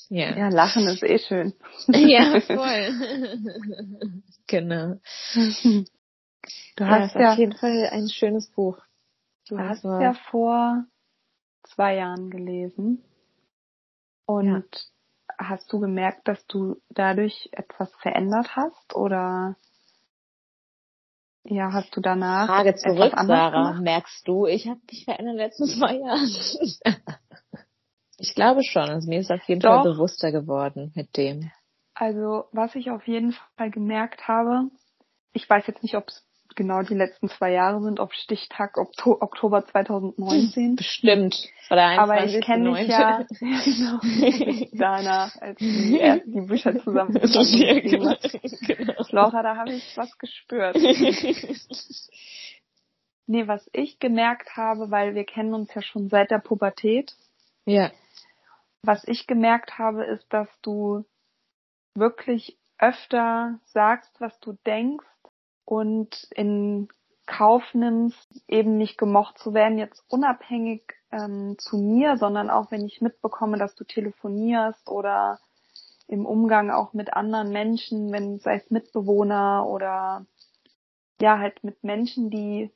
ja. 0.09 0.37
ja, 0.37 0.49
Lachen 0.49 0.87
ist 0.87 1.03
eh 1.03 1.19
schön. 1.19 1.53
ja, 1.87 2.39
voll. 2.47 4.21
genau. 4.47 4.95
Du 6.75 6.85
hast 6.85 7.15
ja, 7.15 7.21
ja 7.21 7.31
auf 7.33 7.39
jeden 7.39 7.55
Fall 7.55 7.89
ein 7.91 8.09
schönes 8.09 8.49
Buch. 8.51 8.79
Du 9.47 9.57
hast 9.57 9.83
ja 9.83 10.13
vor 10.29 10.85
zwei 11.63 11.95
Jahren 11.95 12.29
gelesen. 12.29 13.03
Und 14.27 14.67
ja. 14.69 15.35
hast 15.39 15.71
du 15.71 15.79
gemerkt, 15.79 16.27
dass 16.27 16.45
du 16.47 16.75
dadurch 16.89 17.49
etwas 17.53 17.91
verändert 18.01 18.55
hast 18.55 18.93
oder 18.93 19.55
ja, 21.45 21.71
hast 21.71 21.95
du 21.95 22.01
danach 22.01 22.45
Frage 22.45 22.75
zurück, 22.75 23.13
Sarah. 23.15 23.69
Gemacht? 23.69 23.81
Merkst 23.81 24.27
du, 24.27 24.47
ich 24.47 24.67
habe 24.67 24.81
mich 24.91 25.05
verändert 25.05 25.31
in 25.31 25.37
den 25.37 25.45
letzten 25.45 25.65
zwei 25.67 25.95
Jahren? 25.95 26.29
ich 28.17 28.35
glaube 28.35 28.63
schon. 28.63 28.89
Also 28.89 29.07
mir 29.07 29.19
ist 29.19 29.31
auf 29.31 29.43
jeden 29.47 29.61
Doch. 29.61 29.83
Fall 29.83 29.93
bewusster 29.93 30.33
geworden 30.33 30.91
mit 30.93 31.15
dem. 31.15 31.49
Also 31.93 32.49
was 32.51 32.75
ich 32.75 32.91
auf 32.91 33.07
jeden 33.07 33.33
Fall 33.55 33.71
gemerkt 33.71 34.27
habe, 34.27 34.69
ich 35.31 35.49
weiß 35.49 35.65
jetzt 35.67 35.83
nicht, 35.83 35.95
ob 35.95 36.09
es 36.09 36.26
genau 36.57 36.81
die 36.81 36.95
letzten 36.95 37.29
zwei 37.29 37.53
Jahre 37.53 37.81
sind, 37.81 38.01
ob 38.01 38.13
Stichtag 38.13 38.77
Oktober 38.77 39.65
2019. 39.65 40.75
Bestimmt. 40.75 41.37
Aber 41.69 42.25
ich 42.25 42.41
kenne 42.41 42.73
dich 42.73 42.89
ja, 42.89 43.23
genau, 43.39 43.99
danach, 44.73 45.39
als 45.39 45.57
die 45.59 45.97
erst 46.01 46.25
die 46.25 46.41
Bücher 46.41 46.77
zusammen 46.83 47.13
genau, 47.13 48.15
genau. 48.67 48.93
Laura, 49.09 49.43
da 49.43 49.55
habe 49.55 49.71
ich 49.73 49.95
was 49.95 50.17
gespürt. 50.17 50.75
nee, 53.27 53.47
was 53.47 53.69
ich 53.71 53.99
gemerkt 53.99 54.57
habe, 54.57 54.91
weil 54.91 55.15
wir 55.15 55.23
kennen 55.23 55.53
uns 55.53 55.73
ja 55.73 55.81
schon 55.81 56.09
seit 56.09 56.31
der 56.31 56.39
Pubertät. 56.39 57.15
Ja. 57.65 57.91
Was 58.81 59.07
ich 59.07 59.27
gemerkt 59.27 59.77
habe, 59.77 60.03
ist, 60.05 60.25
dass 60.33 60.49
du 60.61 61.05
wirklich 61.93 62.57
öfter 62.79 63.59
sagst, 63.65 64.13
was 64.19 64.39
du 64.39 64.53
denkst 64.65 65.05
und 65.67 66.29
in 66.31 66.87
Kauf 67.25 67.61
nimmst, 67.73 68.41
eben 68.47 68.77
nicht 68.77 68.97
gemocht 68.97 69.37
zu 69.37 69.53
werden, 69.53 69.77
jetzt 69.77 70.01
unabhängig 70.07 70.93
ähm, 71.11 71.57
zu 71.59 71.77
mir, 71.77 72.15
sondern 72.15 72.49
auch 72.49 72.71
wenn 72.71 72.85
ich 72.85 73.01
mitbekomme, 73.01 73.57
dass 73.57 73.75
du 73.75 73.83
telefonierst 73.83 74.89
oder 74.89 75.39
im 76.07 76.25
Umgang 76.25 76.71
auch 76.71 76.93
mit 76.93 77.11
anderen 77.11 77.51
Menschen, 77.51 78.13
wenn 78.13 78.39
sei 78.39 78.55
es 78.55 78.71
Mitbewohner 78.71 79.67
oder 79.67 80.25
ja 81.19 81.37
halt 81.37 81.61
mit 81.65 81.83
Menschen, 81.83 82.29
die 82.29 82.71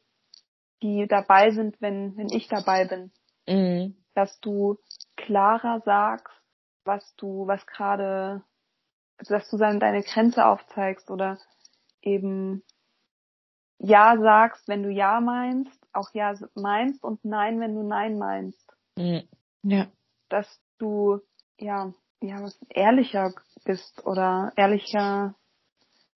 die 0.82 1.08
dabei 1.08 1.51
sind, 1.51 1.80
wenn 1.80 2.17
wenn 2.17 2.27
ich 2.27 2.49
dabei 2.49 2.84
bin, 2.84 3.13
mhm. 3.47 3.95
dass 4.15 4.38
du 4.41 4.80
klarer 5.15 5.80
sagst, 5.86 6.36
was 6.84 7.15
du 7.15 7.47
was 7.47 7.65
gerade, 7.67 8.43
dass 9.30 9.49
du 9.49 9.58
dann 9.58 9.80
deine 9.80 10.04
Grenze 10.04 10.45
aufzeigst 10.45 11.10
oder 11.10 11.38
eben 12.01 12.63
ja 13.82 14.17
sagst, 14.17 14.67
wenn 14.67 14.84
du 14.84 14.89
Ja 14.89 15.20
meinst, 15.22 15.78
auch 15.94 16.10
Ja 16.13 16.34
meinst 16.56 17.04
und 17.04 17.24
Nein, 17.26 17.60
wenn 17.60 17.76
du 17.76 17.84
Nein 17.84 18.17
meinst. 18.17 18.65
Mhm. 18.96 19.24
Ja. 19.63 19.88
Dass 20.30 20.48
du, 20.78 21.20
ja, 21.58 21.94
ja, 22.22 22.41
was 22.41 22.60
ehrlicher 22.70 23.34
bist 23.65 24.06
oder 24.06 24.52
ehrlicher 24.56 25.36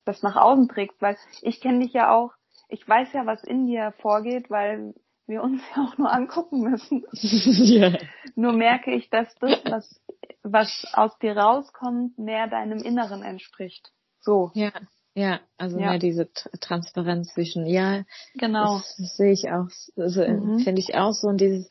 das 0.05 0.21
nach 0.21 0.35
außen 0.35 0.69
trägst, 0.69 1.01
weil 1.01 1.17
ich 1.41 1.61
kenne 1.61 1.79
dich 1.79 1.93
ja 1.93 2.13
auch, 2.13 2.31
ich 2.69 2.87
weiß 2.87 3.13
ja, 3.13 3.25
was 3.25 3.43
in 3.43 3.65
dir 3.65 3.93
vorgeht, 3.99 4.49
weil 4.49 4.93
wir 5.27 5.41
uns 5.41 5.61
ja 5.75 5.83
auch 5.83 5.97
nur 5.97 6.11
angucken 6.11 6.61
müssen. 6.61 7.05
ja. 7.13 7.97
Nur 8.35 8.53
merke 8.53 8.91
ich, 8.93 9.09
dass 9.09 9.33
das, 9.35 9.61
was, 9.65 10.01
was 10.43 10.85
aus 10.93 11.17
dir 11.19 11.35
rauskommt, 11.35 12.17
mehr 12.19 12.47
deinem 12.47 12.79
Inneren 12.79 13.23
entspricht. 13.23 13.91
So. 14.19 14.51
Ja. 14.53 14.71
Ja, 15.15 15.39
also 15.57 15.79
ja. 15.79 15.91
mehr 15.91 15.99
diese 15.99 16.29
Transparenz 16.59 17.33
zwischen, 17.33 17.65
ja, 17.65 18.03
genau. 18.33 18.79
Das, 18.79 18.95
das 18.97 19.15
sehe 19.15 19.31
ich 19.31 19.49
auch, 19.49 19.69
also 19.95 20.21
mhm. 20.21 20.59
finde 20.59 20.81
ich 20.81 20.95
auch 20.95 21.13
so 21.13 21.27
und 21.29 21.39
dieses, 21.39 21.69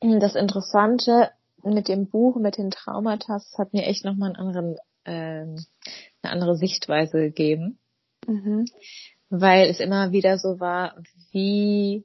das 0.00 0.34
Interessante 0.34 1.30
mit 1.62 1.88
dem 1.88 2.08
Buch, 2.08 2.36
mit 2.36 2.58
den 2.58 2.70
Traumata, 2.70 3.40
hat 3.56 3.72
mir 3.72 3.86
echt 3.86 4.04
nochmal 4.04 4.28
einen 4.28 4.36
anderen, 4.36 4.76
ähm, 5.06 5.64
eine 6.22 6.32
andere 6.32 6.56
Sichtweise 6.56 7.18
gegeben. 7.18 7.78
Mhm. 8.26 8.66
Weil 9.30 9.70
es 9.70 9.80
immer 9.80 10.12
wieder 10.12 10.36
so 10.36 10.60
war, 10.60 11.02
wie, 11.30 12.04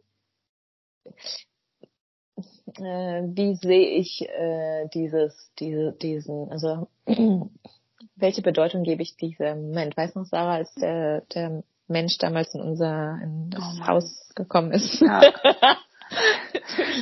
äh, 2.78 3.24
wie 3.24 3.56
sehe 3.56 3.90
ich 3.90 4.22
äh, 4.22 4.88
dieses, 4.94 5.52
diese, 5.60 5.92
diesen, 5.92 6.50
also 6.50 6.88
welche 8.16 8.42
Bedeutung 8.42 8.84
gebe 8.84 9.02
ich 9.02 9.18
diesem 9.18 9.68
Moment? 9.68 9.98
Weiß 9.98 10.16
noch, 10.16 10.26
Sarah, 10.26 10.56
als 10.56 10.74
der, 10.76 11.22
der 11.34 11.64
Mensch 11.88 12.18
damals 12.18 12.54
in 12.54 12.62
unser 12.62 13.20
in 13.22 13.50
das 13.50 13.64
oh 13.64 13.88
Haus 13.88 14.30
gekommen 14.36 14.72
ist. 14.72 15.02
Ja. 15.02 15.22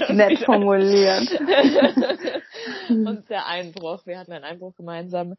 Nett 0.10 0.40
formuliert. 0.40 1.30
Und 2.90 3.30
der 3.30 3.46
Einbruch. 3.48 4.06
Wir 4.06 4.20
hatten 4.20 4.32
einen 4.32 4.44
Einbruch 4.44 4.76
gemeinsam. 4.76 5.36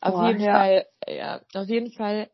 Auf 0.00 0.14
Boah, 0.14 0.28
jeden 0.28 0.40
ja. 0.40 0.52
Fall, 0.54 0.86
ja, 1.08 1.40
auf 1.54 1.68
jeden 1.68 1.92
Fall 1.92 2.28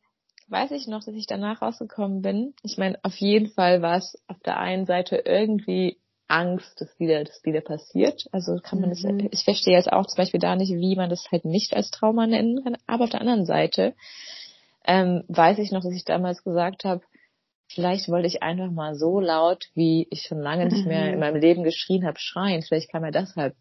weiß 0.48 0.70
ich 0.72 0.86
noch, 0.86 1.04
dass 1.04 1.14
ich 1.14 1.26
danach 1.26 1.62
rausgekommen 1.62 2.22
bin. 2.22 2.54
Ich 2.62 2.78
meine, 2.78 2.98
auf 3.02 3.16
jeden 3.16 3.48
Fall 3.48 3.82
war 3.82 3.96
es 3.96 4.22
auf 4.28 4.38
der 4.40 4.58
einen 4.58 4.86
Seite 4.86 5.16
irgendwie 5.16 5.98
Angst, 6.28 6.80
dass 6.80 6.98
wieder, 6.98 7.22
dass 7.24 7.44
wieder 7.44 7.60
passiert. 7.60 8.26
Also 8.32 8.58
kann 8.62 8.80
man 8.80 8.90
mhm. 8.90 9.18
das, 9.18 9.28
ich 9.32 9.44
verstehe 9.44 9.76
jetzt 9.76 9.92
auch 9.92 10.06
zum 10.06 10.16
Beispiel 10.16 10.40
da 10.40 10.56
nicht, 10.56 10.72
wie 10.72 10.96
man 10.96 11.10
das 11.10 11.30
halt 11.30 11.44
nicht 11.44 11.74
als 11.74 11.90
Trauma 11.90 12.26
nennen 12.26 12.62
kann. 12.64 12.76
Aber 12.86 13.04
auf 13.04 13.10
der 13.10 13.20
anderen 13.20 13.46
Seite 13.46 13.94
ähm, 14.84 15.24
weiß 15.28 15.58
ich 15.58 15.72
noch, 15.72 15.82
dass 15.82 15.94
ich 15.94 16.04
damals 16.04 16.42
gesagt 16.42 16.84
habe, 16.84 17.02
vielleicht 17.68 18.08
wollte 18.08 18.28
ich 18.28 18.42
einfach 18.42 18.70
mal 18.70 18.94
so 18.94 19.20
laut, 19.20 19.66
wie 19.74 20.06
ich 20.10 20.22
schon 20.22 20.40
lange 20.40 20.66
nicht 20.66 20.86
mehr 20.86 21.08
in 21.08 21.14
mhm. 21.14 21.20
meinem 21.20 21.40
Leben 21.40 21.64
geschrien 21.64 22.06
habe, 22.06 22.18
schreien. 22.18 22.62
Vielleicht 22.62 22.90
kam 22.90 23.02
mir 23.02 23.12
deshalb 23.12 23.54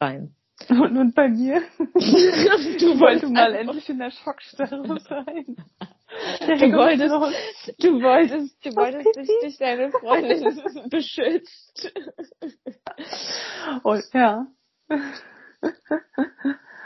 rein. 0.00 0.34
Und, 0.68 0.96
und 0.96 1.14
bei 1.14 1.28
mir? 1.28 1.60
du 1.78 2.98
wolltest 2.98 3.32
mal 3.32 3.54
endlich 3.54 3.88
in 3.88 3.98
der 3.98 4.10
Schockstarre 4.10 4.98
sein. 5.00 5.56
Du 6.08 6.72
wolltest, 6.72 7.82
du 7.82 8.00
wolltest, 8.00 8.64
du 8.64 8.76
wolltest 8.76 9.16
dich 9.16 9.30
durch 9.40 9.58
deine 9.58 9.90
Freundin 9.90 10.88
beschützt. 10.90 11.92
Und 13.82 14.04
ja. 14.12 14.46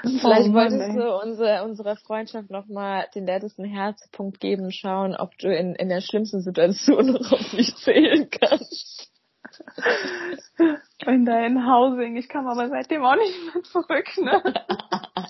Vielleicht 0.02 0.48
oh 0.48 0.54
wolltest 0.54 0.80
ey. 0.80 0.96
du 0.96 1.20
unsere, 1.20 1.64
unserer 1.64 1.96
Freundschaft 1.96 2.50
nochmal 2.50 3.06
den 3.14 3.26
letzten 3.26 3.64
Herzpunkt 3.64 4.40
geben, 4.40 4.72
schauen, 4.72 5.14
ob 5.14 5.36
du 5.36 5.54
in, 5.54 5.74
in 5.74 5.90
der 5.90 6.00
schlimmsten 6.00 6.40
Situation 6.40 7.06
noch 7.12 7.32
auf 7.32 7.52
mich 7.52 7.76
zählen 7.76 8.30
kannst 8.30 9.10
in 11.06 11.24
dein 11.24 11.66
Housing. 11.66 12.16
Ich 12.16 12.28
kam 12.28 12.46
aber 12.46 12.68
seitdem 12.68 13.04
auch 13.04 13.16
nicht 13.16 13.54
mehr 13.54 13.62
zurück, 13.62 14.08
ne? 14.18 14.42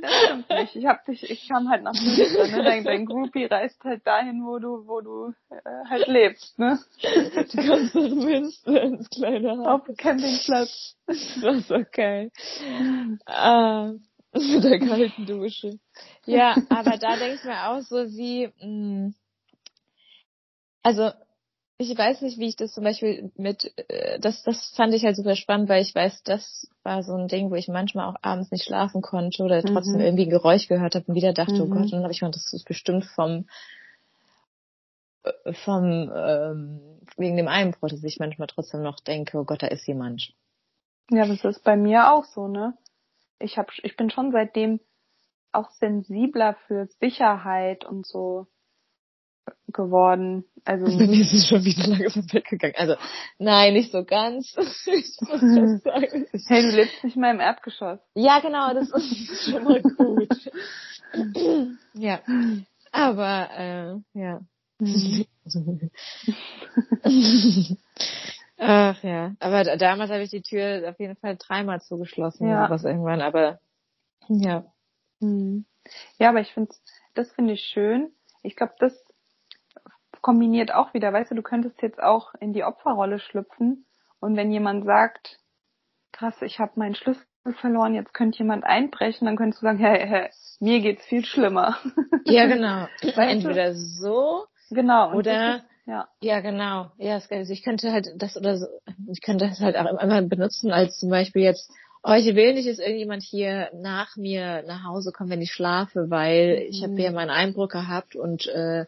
Das 0.00 0.24
stimmt 0.24 0.50
nicht. 0.50 0.76
Ich 0.76 0.86
hab 0.86 1.04
dich, 1.04 1.30
ich 1.30 1.48
kam 1.48 1.68
halt 1.68 1.82
nach 1.82 1.94
Münster, 1.94 2.46
ne? 2.48 2.64
Dein, 2.64 2.84
dein 2.84 3.06
Groupie 3.06 3.44
reist 3.44 3.82
halt 3.84 4.06
dahin, 4.06 4.44
wo 4.44 4.58
du, 4.58 4.86
wo 4.86 5.00
du 5.00 5.34
äh, 5.50 5.88
halt 5.88 6.06
lebst, 6.08 6.58
ne? 6.58 6.78
Du 7.02 7.66
kommst 7.68 7.94
nach 7.94 8.10
Münster 8.10 8.82
ins 8.82 9.10
kleine 9.10 9.58
Haus. 9.58 9.66
Auf 9.66 9.84
dem 9.84 9.96
Campingplatz. 9.96 10.96
Das 11.06 11.68
so 11.68 11.84
geil. 11.92 12.30
Ah, 13.26 13.92
mit 14.32 14.64
der 14.64 14.78
kalten 14.78 15.26
Dusche. 15.26 15.78
Ja, 16.24 16.56
aber 16.68 16.98
da 16.98 17.16
denke 17.16 17.36
ich 17.36 17.44
mir 17.44 17.68
auch 17.68 17.80
so 17.80 17.96
wie, 17.96 18.48
mh, 18.60 18.66
mm, 18.66 19.14
also 20.82 21.10
ich 21.78 21.96
weiß 21.96 22.22
nicht, 22.22 22.38
wie 22.38 22.48
ich 22.48 22.56
das 22.56 22.72
zum 22.72 22.84
Beispiel 22.84 23.30
mit, 23.36 23.72
äh, 23.88 24.18
das, 24.18 24.42
das 24.42 24.72
fand 24.76 24.94
ich 24.94 25.04
halt 25.04 25.16
super 25.16 25.36
spannend, 25.36 25.68
weil 25.68 25.82
ich 25.82 25.94
weiß, 25.94 26.22
das 26.22 26.68
war 26.82 27.02
so 27.02 27.14
ein 27.14 27.28
Ding, 27.28 27.50
wo 27.50 27.54
ich 27.54 27.68
manchmal 27.68 28.06
auch 28.08 28.16
abends 28.22 28.50
nicht 28.50 28.64
schlafen 28.64 29.02
konnte 29.02 29.42
oder 29.42 29.62
trotzdem 29.62 30.00
Mhm. 30.00 30.06
irgendwie 30.06 30.24
ein 30.24 30.30
Geräusch 30.30 30.68
gehört 30.68 30.94
habe 30.94 31.04
und 31.06 31.14
wieder 31.14 31.34
dachte, 31.34 31.62
oh 31.62 31.66
Mhm. 31.66 31.70
Gott, 31.70 31.84
und 31.84 31.92
dann 31.92 32.02
habe 32.02 32.12
ich 32.12 32.20
gedacht, 32.20 32.36
das 32.36 32.52
ist 32.52 32.64
bestimmt 32.64 33.04
vom, 33.04 33.46
äh, 35.24 35.52
vom, 35.64 36.10
ähm, 36.14 37.00
wegen 37.18 37.36
dem 37.36 37.48
Einbruch, 37.48 37.88
dass 37.90 38.02
ich 38.04 38.18
manchmal 38.18 38.48
trotzdem 38.48 38.82
noch 38.82 39.00
denke, 39.00 39.38
oh 39.38 39.44
Gott, 39.44 39.62
da 39.62 39.66
ist 39.66 39.86
jemand. 39.86 40.32
Ja, 41.10 41.26
das 41.26 41.44
ist 41.44 41.62
bei 41.62 41.76
mir 41.76 42.10
auch 42.12 42.24
so, 42.24 42.48
ne? 42.48 42.76
Ich 43.38 43.58
hab, 43.58 43.70
ich 43.82 43.96
bin 43.96 44.08
schon 44.10 44.32
seitdem 44.32 44.80
auch 45.52 45.70
sensibler 45.72 46.54
für 46.66 46.86
Sicherheit 47.00 47.84
und 47.84 48.06
so 48.06 48.46
geworden. 49.76 50.44
Also 50.64 50.86
mir 50.86 51.20
ist 51.20 51.32
es 51.32 51.46
schon 51.48 51.64
wieder 51.64 51.86
langsam 51.86 52.24
weggegangen. 52.32 52.74
Also, 52.76 52.96
nein, 53.38 53.74
nicht 53.74 53.92
so 53.92 54.04
ganz. 54.04 54.54
ich 54.86 55.16
muss 55.20 55.40
das 55.40 55.82
sagen. 55.82 56.26
hey, 56.48 56.62
du 56.62 56.70
lebst 56.76 57.04
nicht 57.04 57.16
mal 57.16 57.30
im 57.32 57.40
Erdgeschoss. 57.40 58.00
Ja, 58.14 58.40
genau, 58.40 58.74
das 58.74 58.90
ist 58.90 59.44
schon 59.50 59.62
mal 59.62 59.82
gut. 59.82 60.28
ja. 61.94 62.20
Aber, 62.90 63.48
äh, 63.56 64.18
ja. 64.18 64.40
Ach 68.58 69.02
ja. 69.02 69.34
Aber 69.38 69.64
da- 69.64 69.76
damals 69.76 70.10
habe 70.10 70.22
ich 70.22 70.30
die 70.30 70.42
Tür 70.42 70.88
auf 70.88 70.98
jeden 70.98 71.16
Fall 71.16 71.36
dreimal 71.36 71.80
zugeschlossen 71.80 72.48
Ja. 72.48 72.58
oder 72.66 72.68
sowas 72.78 72.84
irgendwann, 72.84 73.20
aber 73.20 73.60
ja. 74.28 74.64
Mhm. 75.20 75.66
Ja, 76.18 76.30
aber 76.30 76.40
ich 76.40 76.52
finde, 76.52 76.74
das 77.14 77.30
finde 77.32 77.54
ich 77.54 77.62
schön. 77.62 78.10
Ich 78.42 78.56
glaube, 78.56 78.74
das 78.78 78.92
kombiniert 80.22 80.72
auch 80.72 80.94
wieder, 80.94 81.12
weißt 81.12 81.30
du, 81.30 81.34
du 81.36 81.42
könntest 81.42 81.80
jetzt 81.82 82.02
auch 82.02 82.34
in 82.40 82.52
die 82.52 82.64
Opferrolle 82.64 83.18
schlüpfen 83.18 83.86
und 84.20 84.36
wenn 84.36 84.50
jemand 84.52 84.84
sagt, 84.84 85.38
krass, 86.12 86.34
ich 86.42 86.58
habe 86.58 86.72
meinen 86.76 86.94
Schlüssel 86.94 87.24
verloren, 87.60 87.94
jetzt 87.94 88.12
könnte 88.14 88.38
jemand 88.38 88.64
einbrechen, 88.64 89.26
dann 89.26 89.36
könntest 89.36 89.62
du 89.62 89.66
sagen, 89.66 89.78
hey, 89.78 90.06
hey, 90.06 90.30
mir 90.60 90.80
geht's 90.80 91.04
viel 91.06 91.24
schlimmer. 91.24 91.76
Ja, 92.28 92.46
genau. 92.46 92.88
Weißt 93.02 93.16
du? 93.16 93.22
Entweder 93.22 93.74
so 93.76 94.46
genau. 94.70 95.12
Oder- 95.14 95.58
ist, 95.58 95.64
ja. 95.86 96.08
Ja, 96.20 96.40
genau. 96.40 96.90
Ja, 96.98 97.16
es- 97.18 97.30
also 97.30 97.52
ich 97.52 97.62
könnte 97.62 97.92
halt 97.92 98.08
das 98.16 98.36
oder 98.36 98.56
so, 98.56 98.66
ich 99.08 99.20
könnte 99.22 99.46
das 99.48 99.60
halt 99.60 99.76
auch 99.76 99.86
immer 100.02 100.22
benutzen 100.22 100.72
als 100.72 100.98
zum 100.98 101.08
Beispiel 101.10 101.42
jetzt, 101.42 101.70
oh, 102.02 102.14
ich 102.14 102.26
will 102.34 102.54
nicht, 102.54 102.68
dass 102.68 102.80
irgendjemand 102.80 103.22
hier 103.22 103.70
nach 103.74 104.16
mir 104.16 104.64
nach 104.66 104.82
Hause 104.82 105.12
kommt, 105.12 105.30
wenn 105.30 105.40
ich 105.40 105.52
schlafe, 105.52 106.10
weil 106.10 106.66
ich 106.68 106.82
habe 106.82 106.94
Mhm. 106.94 106.96
hier 106.98 107.12
meinen 107.12 107.30
Einbruch 107.30 107.68
gehabt 107.68 108.16
und 108.16 108.48
äh, 108.48 108.86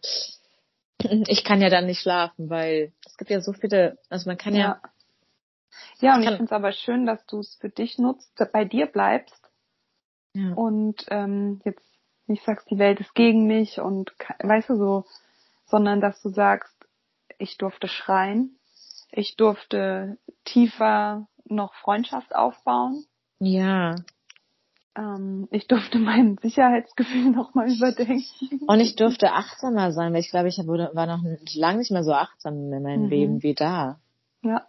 ich 1.28 1.44
kann 1.44 1.60
ja 1.60 1.70
dann 1.70 1.86
nicht 1.86 2.00
schlafen, 2.00 2.50
weil 2.50 2.92
es 3.06 3.16
gibt 3.16 3.30
ja 3.30 3.40
so 3.40 3.52
viele, 3.52 3.98
also 4.08 4.28
man 4.28 4.38
kann 4.38 4.54
ja, 4.54 4.60
Ja. 4.60 4.80
Ja, 6.00 6.14
und 6.14 6.22
ich 6.22 6.28
finde 6.28 6.44
es 6.44 6.52
aber 6.52 6.72
schön, 6.72 7.06
dass 7.06 7.24
du 7.26 7.40
es 7.40 7.56
für 7.56 7.68
dich 7.68 7.98
nutzt, 7.98 8.32
bei 8.52 8.64
dir 8.64 8.86
bleibst 8.86 9.48
ja, 10.34 10.52
und 10.54 11.04
ähm, 11.08 11.60
jetzt 11.64 11.84
nicht 12.26 12.44
sagst, 12.44 12.70
die 12.70 12.78
Welt 12.78 13.00
ist 13.00 13.14
gegen 13.14 13.46
mich 13.46 13.80
und 13.80 14.12
weißt 14.40 14.70
du 14.70 14.76
so, 14.76 15.04
sondern 15.66 16.00
dass 16.00 16.20
du 16.22 16.28
sagst, 16.28 16.74
ich 17.38 17.58
durfte 17.58 17.88
schreien, 17.88 18.58
ich 19.10 19.36
durfte 19.36 20.18
tiefer 20.44 21.28
noch 21.44 21.74
Freundschaft 21.74 22.34
aufbauen, 22.34 23.04
ja. 23.40 23.94
Ähm, 24.98 25.46
ich 25.52 25.68
durfte 25.68 25.98
mein 25.98 26.36
Sicherheitsgefühl 26.42 27.30
nochmal 27.30 27.70
überdenken. 27.70 28.60
Und 28.66 28.80
ich 28.80 28.96
durfte 28.96 29.32
achtsamer 29.32 29.92
sein, 29.92 30.12
weil 30.12 30.20
ich 30.20 30.30
glaube, 30.30 30.48
ich 30.48 30.58
wurde, 30.66 30.90
war 30.94 31.06
noch 31.06 31.22
lange 31.54 31.78
nicht 31.78 31.92
mehr 31.92 32.02
so 32.04 32.12
achtsam 32.12 32.72
in 32.72 32.82
meinem 32.82 33.04
Mhm. 33.04 33.08
Leben 33.08 33.42
wie 33.42 33.54
da. 33.54 34.00
Ja. 34.42 34.66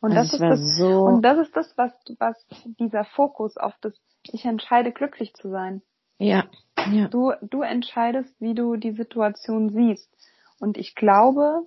Und 0.00 0.12
also 0.12 0.22
das 0.22 0.26
ich 0.28 0.40
ist 0.40 0.50
das, 0.50 0.76
so, 0.78 1.02
und 1.04 1.22
das 1.22 1.38
ist 1.38 1.56
das, 1.56 1.72
was, 1.76 1.92
was 2.18 2.36
dieser 2.78 3.04
Fokus 3.04 3.56
auf 3.56 3.74
das, 3.80 3.94
ich 4.24 4.44
entscheide 4.44 4.92
glücklich 4.92 5.34
zu 5.34 5.50
sein. 5.50 5.82
ja, 6.18 6.44
ja, 6.90 7.08
Du, 7.08 7.32
du 7.42 7.62
entscheidest, 7.62 8.34
wie 8.40 8.54
du 8.54 8.76
die 8.76 8.92
Situation 8.92 9.70
siehst. 9.70 10.08
Und 10.60 10.76
ich 10.78 10.94
glaube, 10.94 11.66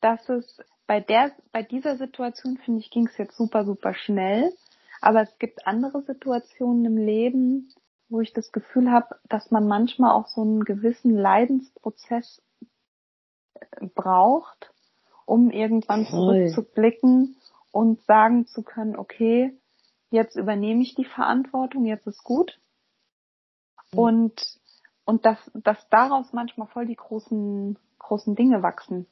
dass 0.00 0.28
es 0.28 0.58
bei 0.86 1.00
der, 1.00 1.32
bei 1.52 1.62
dieser 1.62 1.96
Situation, 1.96 2.58
finde 2.58 2.80
ich, 2.80 2.90
ging 2.90 3.06
es 3.06 3.16
jetzt 3.16 3.36
super, 3.36 3.64
super 3.64 3.94
schnell. 3.94 4.52
Aber 5.02 5.20
es 5.20 5.36
gibt 5.38 5.66
andere 5.66 6.02
Situationen 6.02 6.84
im 6.84 6.96
Leben, 6.96 7.74
wo 8.08 8.20
ich 8.20 8.32
das 8.32 8.52
Gefühl 8.52 8.90
habe, 8.90 9.16
dass 9.28 9.50
man 9.50 9.66
manchmal 9.66 10.12
auch 10.12 10.28
so 10.28 10.42
einen 10.42 10.64
gewissen 10.64 11.12
Leidensprozess 11.16 12.40
äh, 13.54 13.86
braucht, 13.94 14.72
um 15.26 15.50
irgendwann 15.50 16.06
Voll. 16.06 16.46
zurückzublicken 16.46 17.36
und 17.72 18.00
sagen 18.04 18.46
zu 18.46 18.62
können, 18.62 18.94
okay, 18.94 19.58
jetzt 20.10 20.36
übernehme 20.36 20.82
ich 20.82 20.94
die 20.94 21.04
Verantwortung, 21.04 21.84
jetzt 21.84 22.06
ist 22.06 22.22
gut. 22.22 22.60
Mhm. 23.92 23.98
Und, 23.98 24.60
und 25.04 25.26
dass, 25.26 25.38
dass 25.52 25.88
daraus 25.88 26.32
manchmal 26.32 26.68
voll 26.68 26.86
die 26.86 26.96
großen, 26.96 27.76
großen 27.98 28.36
Dinge 28.36 28.62
wachsen. 28.62 29.08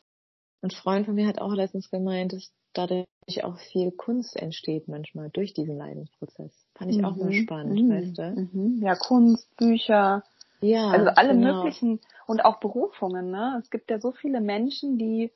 Ein 0.62 0.70
Freund 0.70 1.07
von 1.07 1.16
mir 1.16 1.26
hat 1.26 1.40
auch 1.40 1.53
letztens 1.53 1.90
gemeint, 1.90 2.33
dass 2.33 2.53
dadurch 2.72 3.06
auch 3.44 3.59
viel 3.59 3.90
Kunst 3.92 4.37
entsteht 4.37 4.88
manchmal 4.88 5.30
durch 5.30 5.52
diesen 5.54 5.76
Leidensprozess. 5.78 6.52
Fand 6.74 6.90
ich 6.90 7.04
auch 7.04 7.16
mal 7.16 7.26
Mhm. 7.30 7.42
spannend, 7.42 7.80
Mhm. 7.83 7.90
weißt 7.90 8.18
du? 8.18 8.48
Mhm. 8.52 8.80
Ja, 8.83 8.94
Kunst, 8.96 9.56
Bücher, 9.56 10.22
Ja. 10.61 10.88
also 10.90 11.09
alle 11.11 11.35
genau. 11.35 11.54
möglichen 11.62 12.00
und 12.26 12.44
auch 12.44 12.59
Berufungen, 12.61 13.30
ne? 13.30 13.59
Es 13.62 13.70
gibt 13.70 13.90
ja 13.90 13.98
so 14.00 14.12
viele 14.12 14.40
Menschen, 14.40 14.98
die 14.98 15.30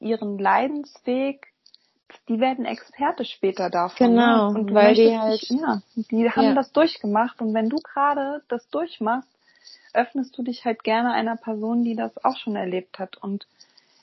ihren 0.00 0.38
Leidensweg, 0.38 1.48
die 2.28 2.38
werden 2.40 2.64
Experte 2.64 3.24
später 3.24 3.70
davon. 3.70 4.10
Genau, 4.10 4.52
ne? 4.52 4.58
und 4.58 4.66
du 4.68 4.74
weil 4.74 4.94
die 4.94 5.18
halt- 5.18 5.42
dich- 5.42 5.50
ja, 5.50 5.82
die 5.96 6.30
haben 6.30 6.44
Ja. 6.48 6.54
das 6.54 6.72
durchgemacht 6.72 7.40
und 7.40 7.52
wenn 7.54 7.68
du 7.68 7.76
gerade 7.78 8.42
das 8.48 8.68
durchmachst, 8.70 9.28
öffnest 9.92 10.36
du 10.36 10.42
dich 10.42 10.64
halt 10.64 10.84
gerne 10.84 11.12
einer 11.12 11.36
Person, 11.36 11.84
die 11.84 11.94
das 11.96 12.24
auch 12.24 12.36
schon 12.36 12.56
erlebt 12.56 12.98
hat 12.98 13.16
und 13.16 13.46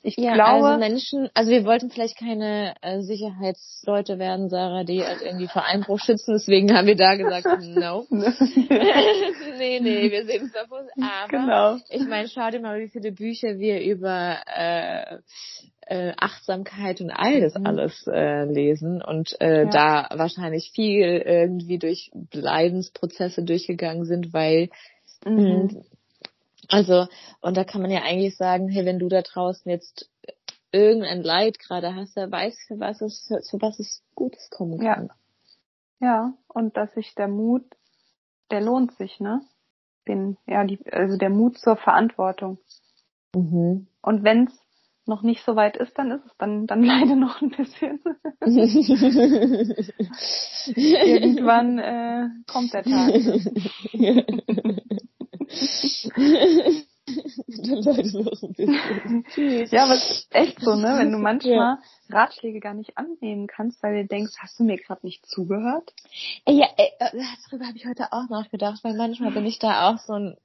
ich 0.04 0.18
Ja, 0.18 0.34
glaube, 0.34 0.68
also 0.68 0.80
Menschen, 0.80 1.30
also 1.34 1.52
wir 1.52 1.64
wollten 1.66 1.90
vielleicht 1.92 2.18
keine 2.18 2.76
äh, 2.82 3.02
Sicherheitsleute 3.02 4.18
werden, 4.20 4.50
Sarah, 4.50 4.84
die 4.84 5.06
halt 5.06 5.22
irgendwie 5.22 5.48
vor 5.48 5.64
Einbruch 5.66 6.00
schützen, 6.00 6.34
deswegen 6.34 6.76
haben 6.76 6.88
wir 6.88 6.96
da 6.96 7.16
gesagt, 7.16 7.48
no. 7.58 8.08
nee, 8.10 9.80
nee, 9.80 10.12
wir 10.12 10.26
sehen 10.26 10.46
es 10.46 10.52
davon. 10.52 10.88
Aber 11.00 11.28
genau. 11.30 11.78
ich 11.90 12.08
meine, 12.08 12.28
schau 12.30 12.50
dir 12.50 12.60
mal, 12.60 12.80
wie 12.80 12.90
viele 12.90 13.12
Bücher 13.12 13.60
wir 13.60 13.82
über 13.82 14.38
äh, 14.48 15.18
äh, 15.88 16.14
Achtsamkeit 16.18 17.02
und 17.02 17.12
all 17.12 17.42
das 17.42 17.56
Mhm. 17.56 17.66
alles 17.66 18.08
äh, 18.08 18.46
lesen 18.46 19.02
und 19.02 19.40
äh, 19.42 19.66
Ja. 19.66 19.70
da 19.70 20.10
wahrscheinlich 20.14 20.72
viel 20.74 21.22
irgendwie 21.26 21.78
durch 21.80 22.12
Leidensprozesse 22.32 23.44
durchgegangen 23.44 24.06
sind, 24.06 24.34
weil 24.34 24.70
Mhm. 25.26 25.84
Also, 26.70 27.08
und 27.42 27.58
da 27.58 27.64
kann 27.64 27.82
man 27.82 27.92
ja 27.92 28.04
eigentlich 28.04 28.38
sagen, 28.38 28.70
hey, 28.70 28.86
wenn 28.86 29.00
du 29.00 29.10
da 29.10 29.22
draußen 29.22 29.70
jetzt 29.70 30.10
irgendein 30.72 31.22
Leid 31.22 31.60
gerade 31.60 31.96
hast, 31.96 32.16
der 32.16 32.32
weiß, 32.32 32.58
für 32.68 32.80
was 32.80 33.02
es, 33.02 33.28
für 33.50 33.62
was 33.62 33.80
es 33.80 34.02
Gutes 34.16 34.50
kommen 34.50 34.82
Ja. 34.82 34.96
kann. 34.96 35.10
Ja, 36.00 36.34
und 36.48 36.78
dass 36.78 36.94
sich 36.94 37.14
der 37.16 37.28
Mut, 37.28 37.64
der 38.50 38.62
lohnt 38.62 38.96
sich, 38.98 39.20
ne? 39.20 39.42
Den, 40.08 40.38
ja, 40.48 40.64
die, 40.64 40.80
also 40.92 41.18
der 41.18 41.30
Mut 41.30 41.60
zur 41.60 41.76
Verantwortung. 41.76 42.58
Mhm. 43.36 43.88
Und 44.02 44.24
wenn 44.24 44.48
es 44.48 44.54
noch 45.06 45.22
nicht 45.22 45.44
so 45.46 45.56
weit 45.56 45.78
ist, 45.78 45.96
dann 45.98 46.12
ist 46.12 46.26
es 46.26 46.32
dann, 46.38 46.66
dann 46.66 46.84
leider 46.84 47.16
noch 47.16 47.42
ein 47.42 47.52
bisschen. 47.52 48.00
Irgendwann 50.76 51.80
äh, 51.80 52.30
kommt 52.48 52.74
der 52.74 52.84
Tag. 52.84 53.14
Dann 57.48 58.12
noch 58.12 58.44
ein 58.44 58.54
bisschen. 58.54 59.26
Tschüss. 59.34 59.72
Ja, 59.72 59.86
aber 59.86 59.96
es 59.96 60.10
ist 60.10 60.28
echt 60.32 60.60
so, 60.62 60.76
ne? 60.76 60.96
Wenn 60.98 61.12
du 61.12 61.18
manchmal 61.18 61.78
Ratschläge 62.10 62.60
gar 62.60 62.74
nicht 62.74 62.98
annehmen 62.98 63.48
kannst, 63.48 63.82
weil 63.84 64.04
du 64.04 64.08
denkst, 64.08 64.34
hast 64.40 64.60
du 64.60 64.64
mir 64.64 64.78
gerade 64.78 65.06
nicht 65.06 65.26
zugehört? 65.26 65.94
Ey, 66.46 66.58
ja, 66.60 66.68
ey, 66.78 66.92
äh, 67.00 67.24
darüber 67.50 67.68
habe 67.68 67.78
ich 67.78 67.86
heute 67.86 68.12
auch 68.12 68.30
nachgedacht, 68.30 68.84
weil 68.84 68.96
manchmal 68.96 69.32
bin 69.32 69.46
ich 69.46 69.60
da 69.60 69.90
auch 69.90 70.00
so 70.00 70.14
ein, 70.14 70.38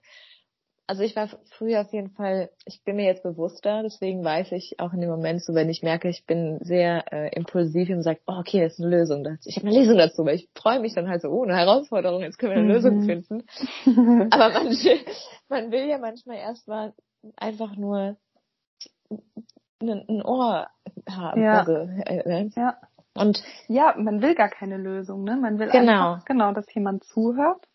also 0.87 1.03
ich 1.03 1.17
war 1.17 1.29
früher 1.59 1.81
auf 1.81 1.93
jeden 1.93 2.11
Fall, 2.11 2.51
ich 2.65 2.83
bin 2.85 2.97
mir 2.97 3.05
jetzt 3.07 3.23
bewusster, 3.23 3.83
deswegen 3.83 4.25
weiß 4.25 4.53
ich 4.53 4.79
auch 4.79 4.93
in 4.93 5.01
dem 5.01 5.11
Moment 5.11 5.43
so, 5.43 5.55
wenn 5.55 5.69
ich 5.69 5.83
merke, 5.83 6.09
ich 6.09 6.25
bin 6.27 6.59
sehr 6.63 7.05
äh, 7.13 7.35
impulsiv 7.35 7.91
und 7.91 8.03
sage, 8.03 8.21
oh, 8.27 8.35
okay, 8.39 8.61
das 8.63 8.75
ist 8.75 8.85
eine 8.85 8.97
Lösung 8.97 9.25
dazu. 9.25 9.49
Ich 9.49 9.57
habe 9.57 9.67
eine 9.69 9.79
Lösung 9.79 9.97
dazu, 9.99 10.25
weil 10.25 10.37
ich 10.37 10.49
freue 10.55 10.81
mich 10.81 10.95
dann 10.95 11.09
halt 11.09 11.23
so, 11.23 11.29
oh, 11.29 11.43
eine 11.43 11.57
Herausforderung, 11.57 12.23
jetzt 12.23 12.39
können 12.39 12.53
wir 12.53 12.59
eine 12.59 12.69
Mhm. 12.69 12.73
Lösung 12.75 13.03
finden. 13.03 13.43
Aber 14.31 14.51
man, 14.51 14.77
man 15.49 15.73
will 15.73 15.89
ja 15.89 15.99
manchmal 15.99 16.37
erstmal 16.37 16.93
einfach 17.37 17.77
nur 17.77 18.17
ein, 19.81 20.23
Ohr 20.25 20.69
haben. 21.09 21.43
Ja. 21.43 21.61
Also, 21.61 21.73
äh, 21.73 22.19
äh, 22.45 22.51
ja. 22.55 22.77
und 23.19 23.43
Ja, 23.69 23.95
man 23.99 24.23
will 24.23 24.35
gar 24.35 24.49
keine 24.49 24.77
Lösung, 24.77 25.25
ne? 25.25 25.37
Man 25.37 25.59
will 25.59 25.69
Genau. 25.71 26.13
einfach, 26.13 26.25
genau, 26.25 26.53
dass 26.53 26.73
jemand 26.75 27.05
zuhört 27.05 27.67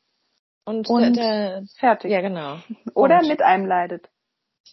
und, 0.65 0.89
Und- 0.89 1.15
der, 1.15 1.63
fertig. 1.79 2.11
ja 2.11 2.21
genau. 2.21 2.57
Oder 2.93 3.19
Und- 3.19 3.27
mit 3.27 3.41
einem 3.41 3.65
leidet. 3.65 4.09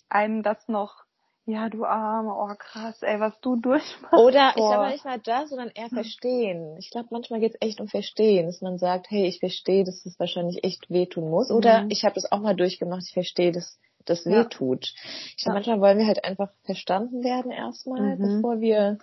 Einem 0.09 0.43
das 0.43 0.69
noch 0.69 1.05
Ja, 1.47 1.71
du 1.71 1.87
Arme, 1.87 2.35
oh 2.35 2.55
krass, 2.59 3.03
ey, 3.03 3.21
was 3.21 3.41
du 3.41 3.57
durchmachst. 3.57 4.13
Oder 4.13 4.51
ich 4.51 4.57
glaube 4.57 4.89
nicht 4.91 5.05
mal 5.07 5.19
das, 5.19 5.49
sondern 5.49 5.71
eher 5.71 5.89
verstehen. 5.89 6.77
Ich 6.79 6.91
glaube, 6.91 7.09
manchmal 7.11 7.41
geht 7.41 7.55
es 7.55 7.61
echt 7.67 7.81
um 7.81 7.89
Verstehen, 7.89 8.45
dass 8.45 8.61
man 8.61 8.77
sagt, 8.77 9.11
hey, 9.11 9.25
ich 9.27 9.41
verstehe, 9.41 9.83
dass 9.83 10.03
das 10.03 10.19
wahrscheinlich 10.19 10.63
echt 10.63 10.91
wehtun 10.91 11.31
muss. 11.31 11.51
Oder 11.51 11.85
mhm. 11.85 11.91
ich 11.91 12.05
habe 12.05 12.15
das 12.17 12.31
auch 12.31 12.41
mal 12.41 12.55
durchgemacht, 12.55 13.05
ich 13.07 13.15
verstehe, 13.15 13.51
dass 13.51 13.79
das 14.05 14.27
ja. 14.27 14.33
wehtut. 14.33 14.93
Ich 15.37 15.43
glaube, 15.43 15.53
ja. 15.53 15.55
manchmal 15.55 15.81
wollen 15.81 15.99
wir 15.99 16.07
halt 16.07 16.23
einfach 16.23 16.51
verstanden 16.65 17.25
werden 17.25 17.51
erstmal, 17.51 18.17
mhm. 18.17 18.37
bevor 18.37 18.61
wir 18.61 18.99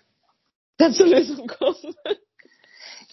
dann 0.78 0.94
zur 0.94 1.08
Lösung 1.08 1.48
kommen. 1.48 1.96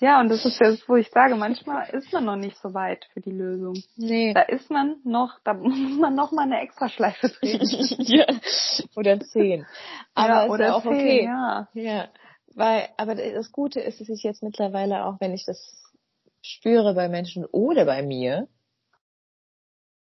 Ja, 0.00 0.20
und 0.20 0.28
das 0.28 0.44
ist 0.44 0.60
das, 0.60 0.88
wo 0.88 0.96
ich 0.96 1.10
sage, 1.10 1.36
manchmal 1.36 1.88
ist 1.90 2.12
man 2.12 2.24
noch 2.24 2.36
nicht 2.36 2.56
so 2.58 2.74
weit 2.74 3.04
für 3.12 3.20
die 3.20 3.30
Lösung. 3.30 3.74
Nee. 3.96 4.34
Da 4.34 4.42
ist 4.42 4.70
man 4.70 4.96
noch, 5.04 5.38
da 5.44 5.54
muss 5.54 5.98
man 5.98 6.14
noch 6.14 6.32
mal 6.32 6.42
eine 6.42 6.60
Extraschleife 6.60 7.28
drehen. 7.28 7.60
ja. 7.98 8.26
Oder 8.96 9.20
zehn. 9.20 9.66
Aber 10.14 10.46
ja, 10.46 10.48
oder 10.48 10.66
ist 10.66 10.72
auch 10.72 10.82
zehn, 10.82 10.92
okay. 10.92 11.24
Ja. 11.24 11.68
ja. 11.74 12.08
Weil, 12.54 12.88
aber 12.96 13.14
das 13.14 13.50
Gute 13.52 13.80
ist, 13.80 14.00
dass 14.00 14.08
ich 14.08 14.22
jetzt 14.22 14.42
mittlerweile 14.42 15.06
auch, 15.06 15.20
wenn 15.20 15.32
ich 15.32 15.44
das 15.46 15.58
spüre 16.42 16.94
bei 16.94 17.08
Menschen 17.08 17.44
oder 17.46 17.84
bei 17.84 18.02
mir, 18.02 18.48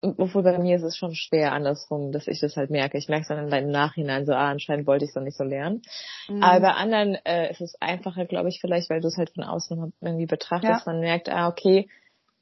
obwohl 0.02 0.44
bei 0.44 0.58
mir 0.58 0.78
ist 0.78 0.84
es 0.84 0.98
schon 0.98 1.14
schwer 1.14 1.52
andersrum, 1.52 2.12
dass 2.12 2.28
ich 2.28 2.40
das 2.40 2.56
halt 2.56 2.70
merke. 2.70 2.98
Ich 2.98 3.10
merke 3.10 3.24
es 3.24 3.28
dann 3.28 3.52
im 3.52 3.72
Nachhinein 3.72 4.26
so, 4.26 4.34
ah, 4.34 4.50
anscheinend 4.50 4.88
wollte 4.88 5.06
ich 5.06 5.10
es 5.10 5.16
noch 5.16 5.24
nicht 5.24 5.38
so 5.38 5.44
lernen. 5.44 5.82
Mhm. 6.28 6.42
Aber 6.42 6.60
bei 6.60 6.72
anderen 6.72 7.16
äh, 7.26 7.52
ist 7.52 7.62
es 7.62 7.76
einfacher, 7.82 8.26
glaube 8.26 8.50
ich, 8.50 8.62
vielleicht, 8.62 8.90
weil 8.90 9.02
du 9.02 9.08
es 9.08 9.18
halt 9.18 9.32
von 9.32 9.44
außen 9.44 9.94
irgendwie 10.02 10.26
betrachtest. 10.26 10.86
Ja. 10.86 10.92
Man 10.92 11.02
merkt, 11.02 11.30
ah, 11.30 11.48
okay, 11.48 11.90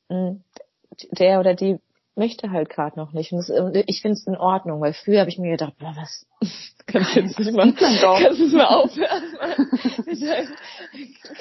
mh, 0.09 0.17
hm, 0.17 0.43
der 1.11 1.39
oder 1.39 1.53
die 1.53 1.79
möchte 2.15 2.51
halt 2.51 2.69
gerade 2.69 2.97
noch 2.97 3.13
nicht. 3.13 3.31
Und, 3.31 3.39
das, 3.39 3.51
ich 3.87 4.01
finde 4.01 4.13
es 4.13 4.27
in 4.27 4.37
Ordnung, 4.37 4.81
weil 4.81 4.93
früher 4.93 5.19
habe 5.19 5.29
ich 5.29 5.37
mir 5.37 5.51
gedacht, 5.51 5.73
boah, 5.79 5.93
was 5.95 6.25
kannst 6.87 7.15
du 7.15 7.19
jetzt 7.19 7.39
nicht 7.39 7.53
mal, 7.53 7.73
kannst 7.73 8.01
du 8.01 8.57
mal 8.57 8.65
aufhören, 8.65 9.23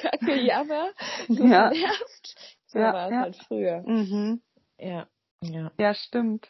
Kacke 0.00 0.40
Jammer, 0.40 0.90
ja. 1.28 1.70
nervt. 1.70 2.36
So 2.66 2.78
ja, 2.80 2.92
war 2.92 3.06
es 3.06 3.12
ja. 3.12 3.20
halt 3.20 3.36
früher. 3.46 3.82
Mhm. 3.86 4.42
Ja. 4.78 5.06
Ja. 5.52 5.72
ja, 5.78 5.94
stimmt. 5.94 6.48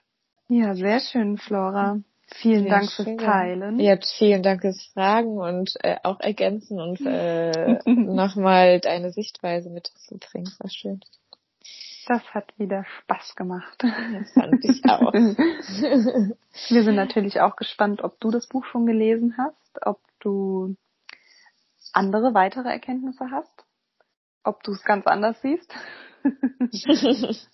Ja, 0.49 0.75
sehr 0.75 1.01
schön, 1.01 1.39
Flora. 1.39 2.01
Vielen 2.29 2.67
ja, 2.67 2.79
Dank 2.79 2.91
fürs 2.91 3.17
Teilen. 3.17 3.79
Ja, 3.79 3.97
vielen 4.19 4.43
Dank 4.43 4.61
fürs 4.63 4.83
Fragen 4.93 5.39
und 5.39 5.75
äh, 5.83 5.97
auch 6.03 6.19
ergänzen 6.21 6.81
und 6.81 7.01
äh, 7.01 7.79
nochmal 7.91 8.81
deine 8.81 9.13
Sichtweise 9.13 9.71
mit 9.71 9.91
dazu 9.95 10.19
bringen. 10.19 10.51
War 10.59 10.71
schön. 10.71 11.01
Das 12.09 12.23
hat 12.35 12.57
wieder 12.57 12.85
Spaß 12.85 13.35
gemacht. 13.35 13.83
Das 13.83 14.33
fand 14.33 14.65
ich 14.65 14.85
auch. 14.85 15.13
Wir 16.73 16.85
sind 16.85 16.95
natürlich 16.95 17.41
auch 17.41 17.57
gespannt, 17.57 18.03
ob 18.03 18.21
du 18.21 18.31
das 18.31 18.47
Buch 18.49 18.65
schon 18.65 18.87
gelesen 18.87 19.37
hast, 19.39 19.79
ob 19.83 20.01
du 20.21 20.77
andere 21.93 22.35
weitere 22.35 22.69
Erkenntnisse 22.69 23.31
hast, 23.31 23.65
ob 24.45 24.63
du 24.63 24.73
es 24.73 24.85
ganz 24.85 25.07
anders 25.07 25.41
siehst. 25.43 25.73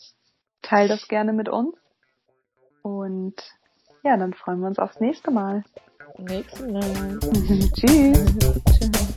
teile 0.62 0.88
das 0.88 1.08
gerne 1.08 1.32
mit 1.32 1.48
uns. 1.48 1.74
Und 2.82 3.34
ja, 4.02 4.16
dann 4.16 4.34
freuen 4.34 4.60
wir 4.60 4.68
uns 4.68 4.78
aufs 4.78 5.00
nächste 5.00 5.30
Mal. 5.30 5.64
Nächste 6.18 6.66
Mal. 6.66 7.18
Tschüss. 7.74 8.36
Tschüss. 8.66 9.12